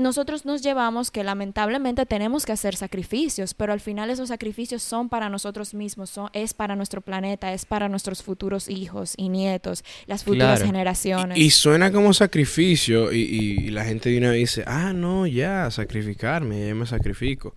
nosotros 0.02 0.46
nos 0.46 0.62
llevamos 0.62 1.12
que 1.12 1.24
lamentablemente 1.24 2.06
tenemos 2.06 2.46
que 2.46 2.52
hacer 2.52 2.76
sacrificios, 2.76 3.54
pero 3.54 3.74
al 3.74 3.80
final 3.80 4.10
esos 4.10 4.30
sacrificios 4.30 4.82
son 4.82 5.10
para 5.10 5.30
nosotros 5.30 5.74
mismos, 5.74 6.10
son, 6.10 6.30
es 6.34 6.54
para 6.54 6.76
nuestro 6.76 7.02
planeta, 7.02 7.54
es 7.54 7.66
para 7.66 7.90
nuestros 7.90 8.24
futuros 8.24 8.70
hijos 8.70 9.14
y 9.18 9.30
nietos, 9.30 9.84
las 10.08 10.24
futuras 10.24 10.64
generaciones. 10.64 11.38
Y, 11.38 11.50
suena 11.52 11.92
como 11.92 12.14
sacrificio 12.14 13.12
y, 13.12 13.70
la 13.72 13.86
gente 13.86 14.10
de 14.10 14.18
una 14.18 14.32
vez 14.32 14.40
dice, 14.40 14.64
ah, 14.68 14.94
no, 14.94 15.28
ya, 15.28 15.70
sacrificarme, 15.72 16.68
ya 16.68 16.76
me 16.76 16.86
sacrifico. 16.86 17.56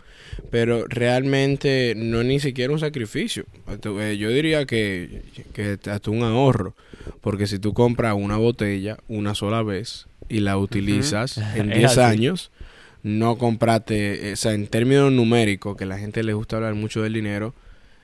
Pero 0.50 0.86
realmente 0.86 1.94
no 1.96 2.20
es 2.20 2.26
ni 2.26 2.40
siquiera 2.40 2.72
un 2.72 2.78
sacrificio. 2.78 3.46
Eh, 3.68 4.16
yo 4.18 4.28
diría 4.30 4.66
que, 4.66 5.22
que 5.52 5.78
hasta 5.90 6.10
un 6.10 6.22
ahorro, 6.22 6.74
porque 7.20 7.46
si 7.46 7.58
tú 7.58 7.72
compras 7.72 8.14
una 8.14 8.36
botella 8.36 8.98
una 9.08 9.34
sola 9.34 9.62
vez, 9.62 10.06
y 10.28 10.40
la 10.40 10.56
utilizas 10.58 11.38
en 11.54 11.70
10 11.70 11.98
años, 11.98 12.50
no 13.02 13.36
compraste, 13.36 14.32
o 14.32 14.36
sea, 14.36 14.52
en 14.52 14.66
términos 14.66 15.12
numéricos, 15.12 15.76
que 15.76 15.84
a 15.84 15.86
la 15.86 15.98
gente 15.98 16.22
le 16.22 16.32
gusta 16.32 16.56
hablar 16.56 16.74
mucho 16.74 17.02
del 17.02 17.12
dinero, 17.12 17.54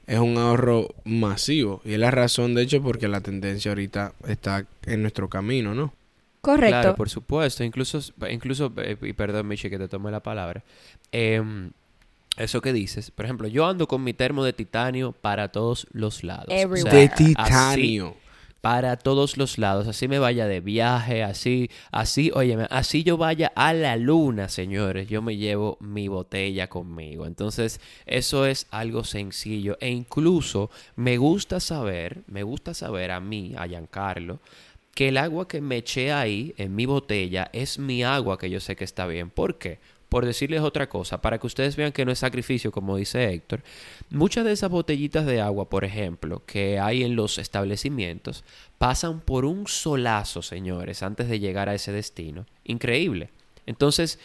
es 0.06 0.18
un 0.18 0.36
ahorro 0.38 0.88
masivo. 1.04 1.80
Y 1.84 1.92
es 1.92 1.98
la 1.98 2.10
razón, 2.10 2.54
de 2.54 2.62
hecho, 2.62 2.82
porque 2.82 3.08
la 3.08 3.20
tendencia 3.20 3.70
ahorita 3.70 4.12
está 4.26 4.66
en 4.86 5.02
nuestro 5.02 5.28
camino, 5.28 5.74
¿no? 5.74 5.94
Correcto. 6.40 6.80
Claro, 6.80 6.94
por 6.96 7.08
supuesto. 7.08 7.64
Incluso, 7.64 8.00
incluso 8.28 8.72
eh, 8.78 8.96
y 9.02 9.12
perdón, 9.12 9.46
Michi, 9.46 9.70
que 9.70 9.78
te 9.78 9.88
tome 9.88 10.10
la 10.10 10.20
palabra. 10.20 10.64
Em, 11.12 11.70
eso 12.36 12.60
que 12.60 12.72
dices, 12.72 13.10
por 13.10 13.24
ejemplo, 13.24 13.46
yo 13.46 13.66
ando 13.66 13.86
con 13.86 14.02
mi 14.02 14.12
termo 14.12 14.44
de 14.44 14.52
titanio 14.52 15.12
para 15.12 15.48
todos 15.48 15.86
los 15.92 16.24
lados. 16.24 16.48
de 16.48 17.08
titanio 17.14 18.16
para 18.60 18.96
todos 18.96 19.36
los 19.36 19.58
lados, 19.58 19.88
así 19.88 20.08
me 20.08 20.18
vaya 20.18 20.46
de 20.46 20.60
viaje, 20.60 21.22
así, 21.22 21.70
así, 21.90 22.30
óyeme, 22.34 22.66
así 22.70 23.02
yo 23.02 23.16
vaya 23.16 23.52
a 23.54 23.72
la 23.72 23.96
luna, 23.96 24.48
señores, 24.48 25.08
yo 25.08 25.22
me 25.22 25.36
llevo 25.36 25.78
mi 25.80 26.08
botella 26.08 26.68
conmigo. 26.68 27.26
Entonces, 27.26 27.80
eso 28.06 28.46
es 28.46 28.66
algo 28.70 29.04
sencillo 29.04 29.78
e 29.80 29.90
incluso 29.90 30.70
me 30.96 31.16
gusta 31.16 31.60
saber, 31.60 32.22
me 32.26 32.42
gusta 32.42 32.74
saber 32.74 33.10
a 33.10 33.20
mí, 33.20 33.54
a 33.56 33.66
Giancarlo, 33.66 34.40
que 34.94 35.08
el 35.08 35.16
agua 35.16 35.48
que 35.48 35.60
me 35.60 35.78
eché 35.78 36.12
ahí 36.12 36.54
en 36.58 36.74
mi 36.74 36.84
botella 36.84 37.48
es 37.52 37.78
mi 37.78 38.02
agua 38.02 38.38
que 38.38 38.50
yo 38.50 38.60
sé 38.60 38.76
que 38.76 38.84
está 38.84 39.06
bien. 39.06 39.30
¿Por 39.30 39.56
qué? 39.56 39.78
Por 40.10 40.26
decirles 40.26 40.60
otra 40.60 40.88
cosa, 40.88 41.22
para 41.22 41.38
que 41.38 41.46
ustedes 41.46 41.76
vean 41.76 41.92
que 41.92 42.04
no 42.04 42.10
es 42.10 42.18
sacrificio, 42.18 42.72
como 42.72 42.96
dice 42.96 43.32
Héctor, 43.32 43.62
muchas 44.10 44.44
de 44.44 44.52
esas 44.52 44.68
botellitas 44.68 45.24
de 45.24 45.40
agua, 45.40 45.70
por 45.70 45.84
ejemplo, 45.84 46.42
que 46.44 46.80
hay 46.80 47.04
en 47.04 47.14
los 47.14 47.38
establecimientos, 47.38 48.44
pasan 48.76 49.20
por 49.20 49.44
un 49.44 49.68
solazo, 49.68 50.42
señores, 50.42 51.04
antes 51.04 51.28
de 51.28 51.38
llegar 51.38 51.68
a 51.68 51.74
ese 51.74 51.92
destino. 51.92 52.44
Increíble. 52.64 53.30
Entonces, 53.66 54.18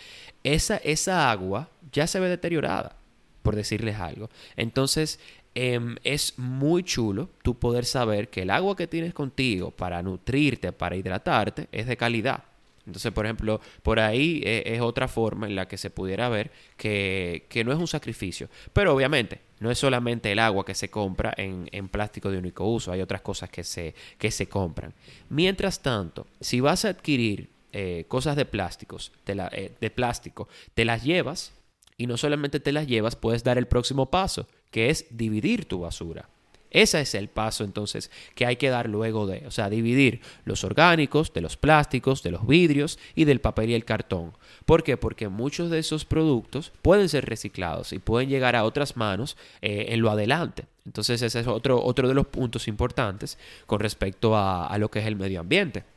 esa, 0.44 0.78
esa 0.78 1.30
agua 1.30 1.70
ya 1.92 2.08
se 2.08 2.20
ve 2.20 2.30
deteriorada, 2.30 2.96
por 3.44 3.56
decirles 3.56 4.00
algo. 4.00 4.32
Entonces, 4.58 5.20
em, 5.54 5.98
es 6.04 6.34
muy 6.38 6.82
chulo 6.82 7.30
tú 7.44 7.60
poder 7.60 7.86
saber 7.86 8.30
que 8.30 8.42
el 8.42 8.50
agua 8.50 8.76
que 8.76 8.88
tienes 8.88 9.14
contigo 9.14 9.70
para 9.70 10.02
nutrirte, 10.02 10.72
para 10.72 10.96
hidratarte, 10.96 11.68
es 11.72 11.86
de 11.86 11.96
calidad. 11.96 12.44
Entonces, 12.86 13.12
por 13.12 13.26
ejemplo, 13.26 13.60
por 13.84 14.00
ahí 14.00 14.42
eh, 14.46 14.64
es, 14.66 14.82
otra 14.82 15.08
forma 15.08 15.48
en 15.48 15.56
la 15.56 15.68
que 15.68 15.78
se 15.78 15.90
pudiera 15.90 16.30
ver 16.30 16.52
que, 16.78 17.64
no 17.66 17.72
es 17.72 17.80
un 17.80 17.88
sacrificio. 17.88 18.50
Pero 18.74 18.94
obviamente, 18.94 19.42
no 19.60 19.72
es 19.72 19.80
solamente 19.80 20.32
el 20.32 20.40
agua 20.40 20.66
que 20.66 20.76
se 20.76 20.90
compra 20.90 21.34
en, 21.38 21.88
plástico 21.90 22.30
de 22.30 22.38
único 22.38 22.66
uso, 22.66 22.92
hay 22.92 23.02
otras 23.02 23.22
cosas 23.22 23.50
que 23.50 23.64
se, 23.64 23.96
que 24.18 24.32
se 24.32 24.48
compran. 24.48 24.94
Mientras 25.30 25.82
tanto, 25.82 26.28
si 26.40 26.60
vas 26.60 26.86
a 26.86 26.90
adquirir 26.90 27.50
eh, 27.72 28.06
cosas 28.08 28.36
de 28.36 28.46
plásticos, 28.46 29.12
eh, 29.26 29.72
de 29.80 29.90
plástico, 29.90 30.48
te 30.74 30.86
las 30.86 31.04
llevas 31.04 31.54
y 31.98 32.08
no 32.08 32.18
solamente 32.18 32.60
te 32.60 32.72
las 32.72 32.88
llevas, 32.88 33.16
puedes 33.16 33.44
dar 33.44 33.58
el 33.58 33.68
próximo 33.68 34.12
paso, 34.12 34.48
que 34.70 34.90
es 34.90 35.06
dividir 35.10 35.66
tu 35.66 35.80
basura. 35.80 36.30
Ese 36.76 37.00
es 37.00 37.16
el 37.16 37.30
paso 37.30 37.64
entonces 37.64 38.12
que 38.36 38.46
hay 38.46 38.58
que 38.58 38.70
dar 38.70 38.90
luego 38.90 39.28
de, 39.28 39.48
o 39.48 39.52
sea, 39.52 39.70
dividir 39.70 40.20
los 40.44 40.66
orgánicos 40.66 41.32
de 41.32 41.40
los 41.40 41.56
plásticos, 41.56 42.22
de 42.22 42.32
los 42.32 42.46
vidrios 42.46 43.00
y 43.16 43.24
del 43.24 43.40
papel 43.40 43.70
y 43.70 43.76
el 43.76 43.86
cartón. 43.86 44.34
¿Por 44.66 44.84
qué? 44.84 44.98
Porque 44.98 45.30
muchos 45.30 45.70
de 45.70 45.80
esos 45.80 46.04
productos 46.04 46.74
pueden 46.82 47.08
ser 47.08 47.24
reciclados 47.26 47.94
y 47.94 48.00
pueden 48.00 48.28
llegar 48.28 48.58
a 48.58 48.66
otras 48.66 48.98
manos 48.98 49.38
eh, 49.62 49.86
en 49.90 50.02
lo 50.02 50.12
adelante. 50.12 50.66
Entonces 50.86 51.22
ese 51.22 51.40
es 51.40 51.48
otro, 51.48 51.82
otro 51.82 52.10
de 52.10 52.14
los 52.14 52.28
puntos 52.28 52.68
importantes 52.68 53.38
con 53.66 53.80
respecto 53.80 54.36
a 54.36 54.78
lo 54.78 54.92
que 54.92 55.00
es 55.00 55.06
el 55.06 55.16
medio 55.16 55.40
ambiente. 55.40 55.95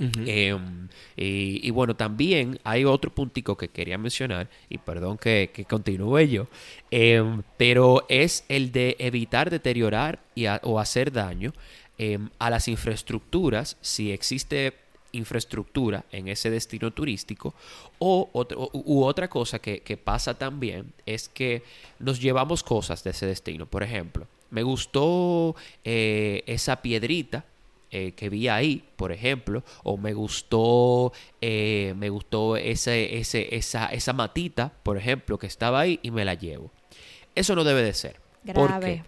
Em, 0.00 0.88
y, 1.16 1.70
bueno, 1.70 1.94
también 1.94 2.58
hay 2.64 2.84
otro 2.84 3.10
puntico 3.10 3.56
que 3.56 3.68
quería 3.68 3.98
mencionar, 3.98 4.48
y 4.68 4.78
perdón 4.78 5.18
que, 5.18 5.50
continúe 5.68 6.20
yo, 6.20 6.46
em, 6.90 7.42
pero 7.56 8.06
es 8.08 8.44
el 8.48 8.72
de 8.72 8.96
evitar 8.98 9.50
deteriorar 9.50 10.20
o 10.62 10.80
hacer 10.80 11.12
daño 11.12 11.52
em, 11.98 12.30
a 12.38 12.48
las 12.48 12.66
infraestructuras 12.66 13.76
si 13.82 14.10
existe 14.10 14.72
infraestructura 15.12 16.04
en 16.12 16.28
ese 16.28 16.50
destino 16.50 16.92
turístico 16.92 17.52
o, 17.98 18.30
u 18.72 19.02
otra 19.02 19.28
cosa 19.28 19.58
que, 19.58 19.80
que 19.80 19.96
pasa 19.96 20.38
también 20.38 20.92
es 21.04 21.28
que 21.28 21.62
nos 21.98 22.20
llevamos 22.20 22.62
cosas 22.62 23.02
de 23.04 23.10
ese 23.10 23.26
destino. 23.26 23.66
Por 23.66 23.82
ejemplo, 23.82 24.26
me 24.50 24.62
gustó 24.62 25.54
eh, 25.84 26.42
esa 26.46 26.82
piedrita 26.82 27.44
eh, 27.90 28.12
que 28.12 28.28
vi 28.28 28.48
ahí, 28.48 28.84
por 28.96 29.12
ejemplo, 29.12 29.64
o 29.82 29.96
me 29.96 30.12
gustó, 30.12 31.12
eh, 31.40 31.94
me 31.96 32.08
gustó 32.08 32.56
ese, 32.56 33.18
ese, 33.18 33.54
esa, 33.54 33.86
esa 33.86 34.12
matita, 34.12 34.72
por 34.82 34.96
ejemplo, 34.96 35.38
que 35.38 35.46
estaba 35.46 35.80
ahí 35.80 35.98
y 36.02 36.10
me 36.10 36.24
la 36.24 36.34
llevo. 36.34 36.70
Eso 37.34 37.54
no 37.54 37.64
debe 37.64 37.82
de 37.82 37.94
ser. 37.94 38.16
Grave. 38.44 39.04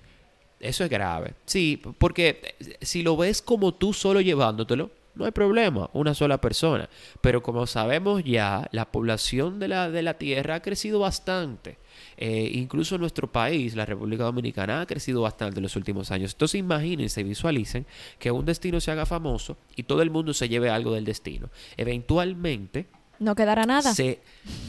Eso 0.58 0.84
es 0.84 0.90
grave. 0.90 1.34
Sí, 1.44 1.80
porque 1.98 2.54
si 2.80 3.02
lo 3.02 3.16
ves 3.16 3.42
como 3.42 3.74
tú 3.74 3.92
solo 3.92 4.20
llevándotelo, 4.20 4.90
no 5.14 5.24
hay 5.24 5.30
problema, 5.30 5.90
una 5.92 6.14
sola 6.14 6.40
persona. 6.40 6.88
Pero 7.20 7.42
como 7.42 7.66
sabemos 7.66 8.22
ya, 8.24 8.68
la 8.72 8.90
población 8.90 9.58
de 9.58 9.68
la, 9.68 9.90
de 9.90 10.02
la 10.02 10.14
Tierra 10.14 10.56
ha 10.56 10.62
crecido 10.62 11.00
bastante. 11.00 11.78
Eh, 12.16 12.50
incluso 12.54 12.98
nuestro 12.98 13.30
país, 13.30 13.74
la 13.74 13.86
República 13.86 14.24
Dominicana, 14.24 14.80
ha 14.80 14.86
crecido 14.86 15.22
bastante 15.22 15.58
en 15.58 15.62
los 15.62 15.76
últimos 15.76 16.10
años. 16.10 16.32
Entonces 16.32 16.58
imagínense, 16.58 17.22
visualicen 17.22 17.86
que 18.18 18.30
un 18.30 18.44
destino 18.44 18.80
se 18.80 18.90
haga 18.90 19.06
famoso 19.06 19.56
y 19.76 19.84
todo 19.84 20.02
el 20.02 20.10
mundo 20.10 20.34
se 20.34 20.48
lleve 20.48 20.70
algo 20.70 20.92
del 20.92 21.04
destino. 21.04 21.50
Eventualmente... 21.76 22.86
No 23.18 23.36
quedará 23.36 23.64
nada. 23.66 23.94
Se, 23.94 24.20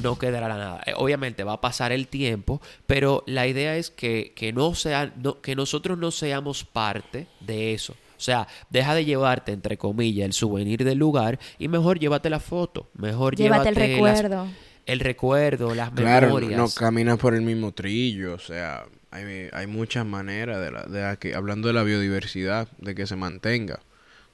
no 0.04 0.20
quedará 0.20 0.48
nada. 0.48 0.84
Eh, 0.86 0.94
obviamente 0.96 1.44
va 1.44 1.54
a 1.54 1.62
pasar 1.62 1.92
el 1.92 2.08
tiempo, 2.08 2.62
pero 2.86 3.24
la 3.26 3.48
idea 3.48 3.78
es 3.78 3.90
que, 3.90 4.34
que, 4.36 4.54
no 4.54 4.76
sea, 4.76 5.12
no, 5.16 5.42
que 5.42 5.56
nosotros 5.56 5.98
no 5.98 6.12
seamos 6.12 6.64
parte 6.64 7.28
de 7.40 7.74
eso. 7.74 7.94
O 8.16 8.22
sea, 8.24 8.48
deja 8.70 8.94
de 8.94 9.06
llevarte, 9.06 9.52
entre 9.52 9.78
comillas, 9.78 10.26
el 10.26 10.34
souvenir 10.34 10.84
del 10.84 11.00
lugar 11.00 11.40
y 11.58 11.68
mejor 11.68 12.00
llévate 12.00 12.30
la 12.30 12.40
foto. 12.40 12.90
Mejor 12.94 13.36
llévate, 13.36 13.70
el 13.70 13.76
recuerdo 13.76 14.48
el 14.86 15.00
recuerdo, 15.00 15.74
las 15.74 15.91
claro, 15.91 16.28
memorias. 16.28 16.58
no 16.58 16.69
caminas 16.69 17.17
por 17.17 17.34
el 17.34 17.41
mismo 17.41 17.72
trillo, 17.72 18.36
o 18.36 18.39
sea, 18.39 18.86
hay, 19.12 19.50
hay 19.52 19.67
muchas 19.67 20.06
maneras 20.06 20.60
de, 20.60 20.72
la, 20.72 20.84
de 20.84 21.17
que, 21.17 21.36
hablando 21.36 21.67
de 21.67 21.74
la 21.74 21.84
biodiversidad, 21.84 22.67
de 22.80 22.96
que 22.96 23.08
se 23.08 23.15
mantenga, 23.15 23.80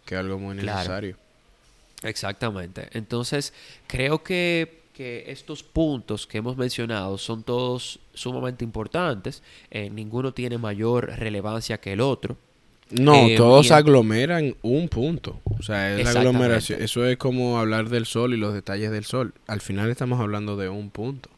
que 0.06 0.16
es 0.16 0.20
algo 0.20 0.40
muy 0.40 0.56
necesario. 0.56 1.18
Exactamente. 2.04 2.88
Entonces, 2.94 3.54
creo 3.88 4.24
que, 4.24 4.84
que, 4.94 5.26
estos 5.28 5.64
puntos 5.64 6.26
que 6.26 6.38
hemos 6.38 6.56
mencionado 6.58 7.18
son 7.18 7.44
todos 7.44 8.00
sumamente 8.14 8.64
importantes. 8.64 9.44
Eh, 9.70 9.90
ninguno 9.90 10.34
tiene 10.34 10.58
mayor 10.58 11.08
relevancia 11.18 11.80
que 11.80 11.94
el 11.94 12.02
otro. 12.02 12.38
No, 12.92 13.28
eh, 13.28 13.36
todos 13.38 13.72
aglomeran 13.72 14.56
un 14.62 14.90
punto. 14.90 15.40
O 15.60 15.62
sea, 15.62 15.98
es 15.98 16.14
la 16.14 16.20
aglomeración. 16.20 16.82
Eso 16.82 17.06
es 17.06 17.18
como 17.18 17.60
hablar 17.60 17.90
del 17.90 18.06
sol 18.06 18.34
y 18.34 18.38
los 18.38 18.54
detalles 18.54 18.92
del 18.92 19.06
sol. 19.06 19.34
Al 19.48 19.62
final 19.62 19.90
estamos 19.90 20.20
hablando 20.20 20.58
de 20.58 20.70
un 20.70 20.90
punto. 20.90 21.30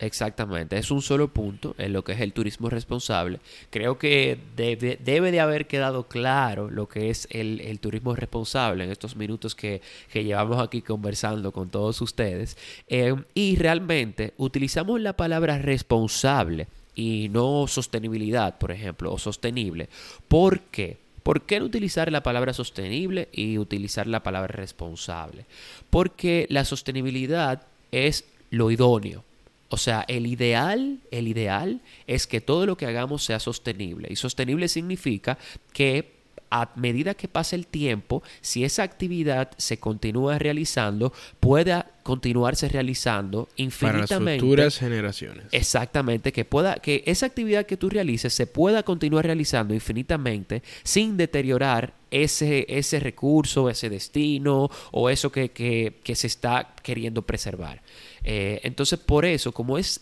Exactamente, 0.00 0.78
es 0.78 0.90
un 0.90 1.02
solo 1.02 1.28
punto 1.28 1.74
en 1.76 1.92
lo 1.92 2.02
que 2.02 2.12
es 2.12 2.20
el 2.20 2.32
turismo 2.32 2.70
responsable. 2.70 3.38
Creo 3.68 3.98
que 3.98 4.38
debe, 4.56 4.98
debe 5.04 5.30
de 5.30 5.40
haber 5.40 5.66
quedado 5.66 6.08
claro 6.08 6.70
lo 6.70 6.88
que 6.88 7.10
es 7.10 7.28
el, 7.30 7.78
turismo 7.80 8.16
responsable 8.16 8.84
en 8.84 8.90
estos 8.90 9.14
minutos 9.14 9.54
que, 9.54 9.82
llevamos 10.14 10.58
aquí 10.58 10.80
conversando 10.80 11.52
con 11.52 11.68
todos 11.68 12.00
ustedes. 12.00 12.56
Eh, 12.88 13.14
y 13.34 13.56
realmente 13.56 14.32
utilizamos 14.38 14.98
la 15.02 15.18
palabra 15.18 15.58
responsable 15.58 16.66
y 16.94 17.28
no 17.30 17.66
sostenibilidad, 17.66 18.58
por 18.58 18.72
ejemplo, 18.72 19.12
o 19.12 19.18
sostenible. 19.18 19.88
¿Por 20.28 20.60
qué? 20.60 20.98
¿Por 21.22 21.42
qué 21.42 21.60
no 21.60 21.66
utilizar 21.66 22.10
la 22.10 22.22
palabra 22.22 22.52
sostenible 22.52 23.28
y 23.32 23.58
utilizar 23.58 24.06
la 24.06 24.22
palabra 24.22 24.54
responsable? 24.54 25.46
Porque 25.90 26.46
la 26.48 26.64
sostenibilidad 26.64 27.66
es 27.92 28.24
lo 28.50 28.70
idóneo. 28.70 29.24
O 29.68 29.76
sea, 29.76 30.04
el 30.08 30.26
ideal, 30.26 30.98
el 31.10 31.28
ideal 31.28 31.80
es 32.06 32.26
que 32.26 32.40
todo 32.40 32.66
lo 32.66 32.76
que 32.76 32.86
hagamos 32.86 33.22
sea 33.22 33.38
sostenible. 33.38 34.08
Y 34.10 34.16
sostenible 34.16 34.66
significa 34.66 35.38
que 35.72 36.19
a 36.50 36.70
medida 36.76 37.14
que 37.14 37.28
pase 37.28 37.56
el 37.56 37.66
tiempo, 37.66 38.22
si 38.40 38.64
esa 38.64 38.82
actividad 38.82 39.50
se 39.56 39.78
continúa 39.78 40.38
realizando, 40.38 41.12
pueda 41.38 41.92
continuarse 42.02 42.68
realizando 42.68 43.48
infinitamente. 43.56 44.08
Para 44.08 44.30
las 44.32 44.40
futuras 44.40 44.78
generaciones. 44.78 45.44
Exactamente, 45.52 46.32
que 46.32 46.44
pueda, 46.44 46.76
que 46.76 47.04
esa 47.06 47.26
actividad 47.26 47.66
que 47.66 47.76
tú 47.76 47.88
realices 47.88 48.34
se 48.34 48.46
pueda 48.46 48.82
continuar 48.82 49.24
realizando 49.24 49.74
infinitamente 49.74 50.62
sin 50.82 51.16
deteriorar 51.16 51.94
ese, 52.10 52.66
ese 52.68 52.98
recurso, 52.98 53.70
ese 53.70 53.88
destino 53.88 54.68
o 54.90 55.08
eso 55.08 55.30
que, 55.30 55.50
que, 55.50 56.14
se 56.16 56.26
está 56.26 56.74
queriendo 56.82 57.22
preservar. 57.22 57.82
Eh, 58.24 58.60
entonces, 58.64 58.98
por 58.98 59.24
eso, 59.24 59.52
como 59.52 59.78
es 59.78 60.00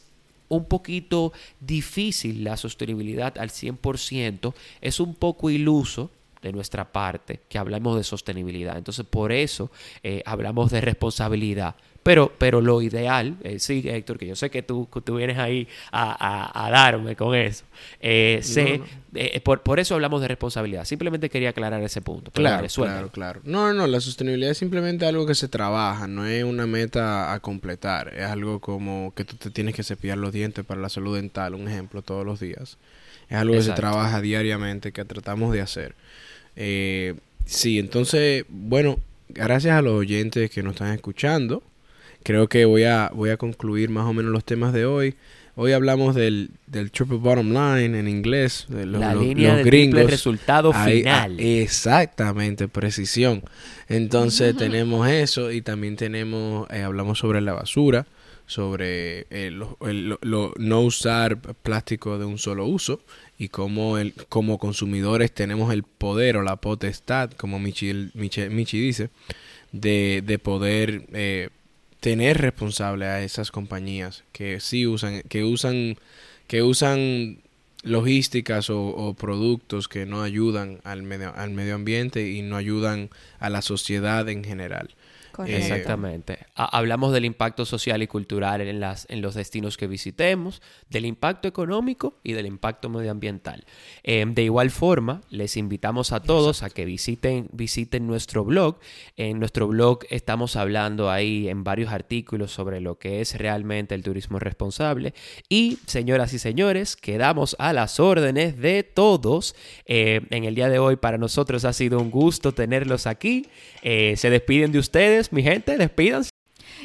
un 0.48 0.64
poquito 0.64 1.32
difícil 1.61 2.42
la 2.42 2.56
sostenibilidad 2.56 3.37
al 3.38 3.50
100%, 3.50 4.54
es 4.80 5.00
un 5.00 5.14
poco 5.14 5.50
iluso 5.50 6.11
de 6.42 6.53
nuestra 6.53 6.92
parte 6.92 7.40
que 7.48 7.59
hablamos 7.59 7.96
de 7.96 8.05
sostenibilidad. 8.05 8.77
Entonces, 8.77 9.07
por 9.07 9.33
eso 9.33 9.70
eh, 10.03 10.22
hablamos 10.27 10.70
de 10.70 10.81
responsabilidad. 10.81 11.77
Pero, 12.02 12.32
pero 12.38 12.61
lo 12.61 12.80
ideal, 12.80 13.37
eh, 13.42 13.58
sí, 13.58 13.82
Héctor, 13.84 14.18
que 14.18 14.26
yo 14.26 14.34
sé 14.34 14.48
que 14.48 14.62
tú, 14.62 14.88
tú 15.04 15.16
vienes 15.16 15.37
ahí 15.37 15.68
a, 15.92 16.70
darme 16.72 17.16
con 17.16 17.34
eso. 17.34 17.64
Eh, 18.00 18.40
sé, 18.42 18.80
por, 19.42 19.78
eso 19.78 19.94
hablamos 19.94 20.22
de 20.22 20.28
responsabilidad. 20.28 20.84
Simplemente 20.84 21.28
quería 21.28 21.50
aclarar 21.50 21.82
ese 21.82 22.00
punto. 22.00 22.30
Claro, 22.30 22.66
claro, 22.74 23.11
claro. 23.11 23.40
No, 23.44 23.74
no, 23.74 23.87
la 23.87 24.00
sostenibilidad 24.00 24.52
es 24.52 24.58
simplemente 24.58 25.04
algo 25.04 25.26
que 25.26 25.34
se 25.34 25.48
trabaja, 25.48 26.06
no 26.06 26.26
es 26.26 26.44
una 26.44 26.66
meta 26.66 27.32
a 27.32 27.40
completar. 27.40 28.14
Es 28.16 28.24
algo 28.24 28.61
como 28.61 29.12
que 29.14 29.24
tú 29.24 29.37
te 29.37 29.50
tienes 29.50 29.74
que 29.74 29.82
cepillar 29.82 30.16
los 30.16 30.32
dientes 30.32 30.64
para 30.64 30.80
la 30.80 30.88
salud 30.88 31.16
dental, 31.16 31.54
un 31.54 31.68
ejemplo, 31.68 32.00
todos 32.00 32.24
los 32.24 32.40
días. 32.40 32.78
Es 33.28 33.37
algo 33.37 33.54
que 33.54 33.62
se 33.62 33.72
trabaja 33.72 34.22
diariamente, 34.22 34.92
que 34.92 35.04
tratamos 35.04 35.52
de 35.52 35.61
hacer. 35.61 35.94
Eh, 36.56 37.14
sí, 37.44 37.78
entonces, 37.78 38.44
bueno, 38.48 38.98
gracias 39.28 39.76
a 39.76 39.82
los 39.82 39.94
oyentes 39.94 40.50
que 40.50 40.62
nos 40.62 40.72
están 40.74 40.94
escuchando. 40.94 41.62
Creo 42.28 42.46
que 42.46 42.66
voy 42.66 42.84
a, 42.84 43.10
voy 43.14 43.30
a 43.30 43.38
concluir 43.38 43.88
más 43.88 44.04
o 44.04 44.12
menos 44.12 44.30
los 44.30 44.44
temas 44.44 44.74
de 44.74 44.84
hoy. 44.84 45.14
Hoy 45.54 45.72
hablamos 45.72 46.14
del, 46.14 46.50
del 46.66 46.90
triple 46.90 47.16
bottom 47.16 47.54
line 47.54 47.98
en 47.98 48.06
inglés, 48.06 48.66
de 48.68 48.84
los, 48.84 49.00
La 49.00 49.14
línea 49.14 49.56
de 49.56 49.64
gringos. 49.64 50.10
resultado 50.10 50.74
final. 50.74 51.40
exactamente, 51.40 52.68
precisión. 52.68 53.42
Entonces 53.88 54.54
tenemos 54.54 55.08
eso 55.08 55.50
y 55.50 55.62
también 55.62 55.96
tenemos, 55.96 56.68
eh, 56.70 56.82
hablamos 56.82 57.18
sobre 57.18 57.40
la 57.40 57.54
basura, 57.54 58.06
sobre 58.44 59.26
eh, 59.30 59.50
lo, 59.50 59.78
no 60.58 60.80
usar 60.82 61.38
plástico 61.38 62.18
de 62.18 62.26
un 62.26 62.36
solo 62.36 62.66
uso 62.66 63.00
y 63.38 63.48
cómo 63.48 63.96
el, 63.96 64.12
como 64.28 64.58
consumidores 64.58 65.32
tenemos 65.32 65.72
el 65.72 65.82
poder 65.82 66.36
o 66.36 66.42
la 66.42 66.56
potestad, 66.56 67.30
como 67.30 67.58
Michi, 67.58 68.10
Michi, 68.12 68.78
dice, 68.78 69.08
de, 69.72 70.22
de 70.26 70.38
poder 70.38 71.06
eh, 71.14 71.48
tener 72.00 72.38
responsable 72.38 73.06
a 73.06 73.22
esas 73.22 73.50
compañías 73.50 74.24
que 74.32 74.61
sí 74.61 74.87
usan, 74.87 75.22
que 75.22 75.44
usan, 75.44 75.96
que 76.46 76.62
usan 76.62 77.38
logísticas 77.82 78.70
o, 78.70 79.14
productos 79.18 79.88
que 79.88 80.06
no 80.06 80.22
ayudan 80.22 80.80
al 80.84 81.02
medio, 81.02 81.32
al 81.34 81.50
medio 81.50 81.74
ambiente 81.74 82.30
y 82.30 82.42
no 82.42 82.56
ayudan 82.56 83.11
a 83.38 83.50
la 83.50 83.62
sociedad 83.62 84.28
en 84.28 84.44
general. 84.44 84.94
Exactamente. 85.46 86.38
hablamos 86.55 87.12
del 87.12 87.24
impacto 87.24 87.64
social 87.64 88.03
y 88.03 88.07
cultural 88.07 88.61
en, 88.61 88.81
las, 88.81 89.07
en 89.09 89.22
los 89.22 89.35
destinos 89.35 89.77
que 89.77 89.87
visitemos, 89.87 90.62
del 90.90 91.07
impacto 91.07 91.48
económico 91.48 92.18
y 92.22 92.33
del 92.33 92.46
impacto 92.46 92.88
medioambiental. 92.88 93.64
Em, 94.03 94.35
de 94.35 94.42
igual 94.42 94.70
forma, 94.70 95.22
les 95.31 95.57
invitamos 95.57 96.12
a 96.12 96.20
todos 96.20 96.62
a 96.62 96.70
que 96.70 96.85
visiten, 96.85 97.48
visiten 97.53 98.07
nuestro 98.07 98.44
blog. 98.44 98.79
En 99.16 99.38
nuestro 99.38 99.68
blog 99.68 100.01
estamos 100.11 100.57
hablando 100.57 101.11
ahí 101.11 101.48
en 101.48 101.64
varios 101.64 101.92
artículos 101.92 102.53
sobre 102.53 102.81
lo 102.81 102.98
que 102.98 103.20
es 103.20 103.37
realmente 103.37 103.94
el 103.94 104.03
turismo 104.03 104.38
responsable. 104.38 105.14
Y, 105.48 105.79
señoras 105.87 106.33
y 106.33 106.38
señores, 106.38 106.96
quedamos 106.96 107.57
a 107.59 107.72
las 107.72 108.01
órdenes 108.01 108.59
de 108.59 108.83
todos. 108.83 109.55
Eh, 109.87 110.20
en 110.31 110.44
el 110.44 110.55
día 110.55 110.68
de 110.68 110.79
hoy 110.79 110.96
para 110.96 111.18
nosotros 111.18 111.64
ha 111.64 111.72
sido 111.72 111.98
un 111.98 112.11
gusto 112.11 112.53
tenerlos 112.53 113.07
aquí. 113.07 113.46
Eh, 113.83 114.14
se 114.16 114.31
despiden 114.31 114.72
de 114.72 114.79
mi 115.30 115.42
gente, 115.42 115.76
despídanse. 115.76 116.30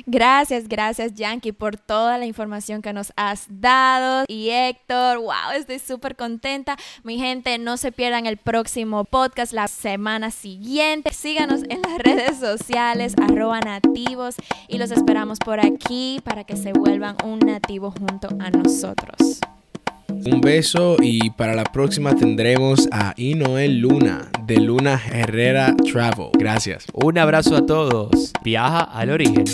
Gracias, 0.05 0.67
gracias 0.67 1.13
Yankee 1.13 1.51
por 1.51 1.77
toda 1.77 2.17
la 2.17 2.25
información 2.25 2.81
que 2.81 2.93
nos 2.93 3.13
has 3.15 3.45
dado. 3.49 4.25
Y 4.27 4.49
Héctor, 4.49 5.19
wow, 5.19 5.51
estoy 5.55 5.79
súper 5.79 6.15
contenta. 6.15 6.77
Mi 7.03 7.17
gente, 7.17 7.57
no 7.57 7.77
se 7.77 7.91
pierdan 7.91 8.25
el 8.25 8.37
próximo 8.37 9.05
podcast 9.05 9.53
la 9.53 9.67
semana 9.67 10.31
siguiente. 10.31 11.13
Síganos 11.13 11.61
en 11.69 11.81
las 11.81 11.97
redes 11.99 12.39
sociales, 12.39 13.13
arroba 13.21 13.59
nativos. 13.59 14.35
Y 14.67 14.77
los 14.77 14.91
esperamos 14.91 15.39
por 15.39 15.59
aquí 15.59 16.19
para 16.23 16.43
que 16.43 16.55
se 16.55 16.73
vuelvan 16.73 17.15
un 17.23 17.39
nativo 17.39 17.91
junto 17.91 18.29
a 18.39 18.49
nosotros. 18.49 19.39
Un 20.09 20.41
beso 20.41 20.97
y 21.01 21.29
para 21.31 21.53
la 21.53 21.63
próxima 21.63 22.15
tendremos 22.15 22.87
a 22.91 23.13
Inoel 23.17 23.79
Luna 23.79 24.29
de 24.45 24.57
Luna 24.57 25.01
Herrera 25.11 25.75
Travel. 25.75 26.29
Gracias. 26.33 26.85
Un 26.93 27.17
abrazo 27.17 27.55
a 27.55 27.65
todos. 27.65 28.31
Viaja 28.43 28.79
al 28.81 29.09
origen. 29.09 29.45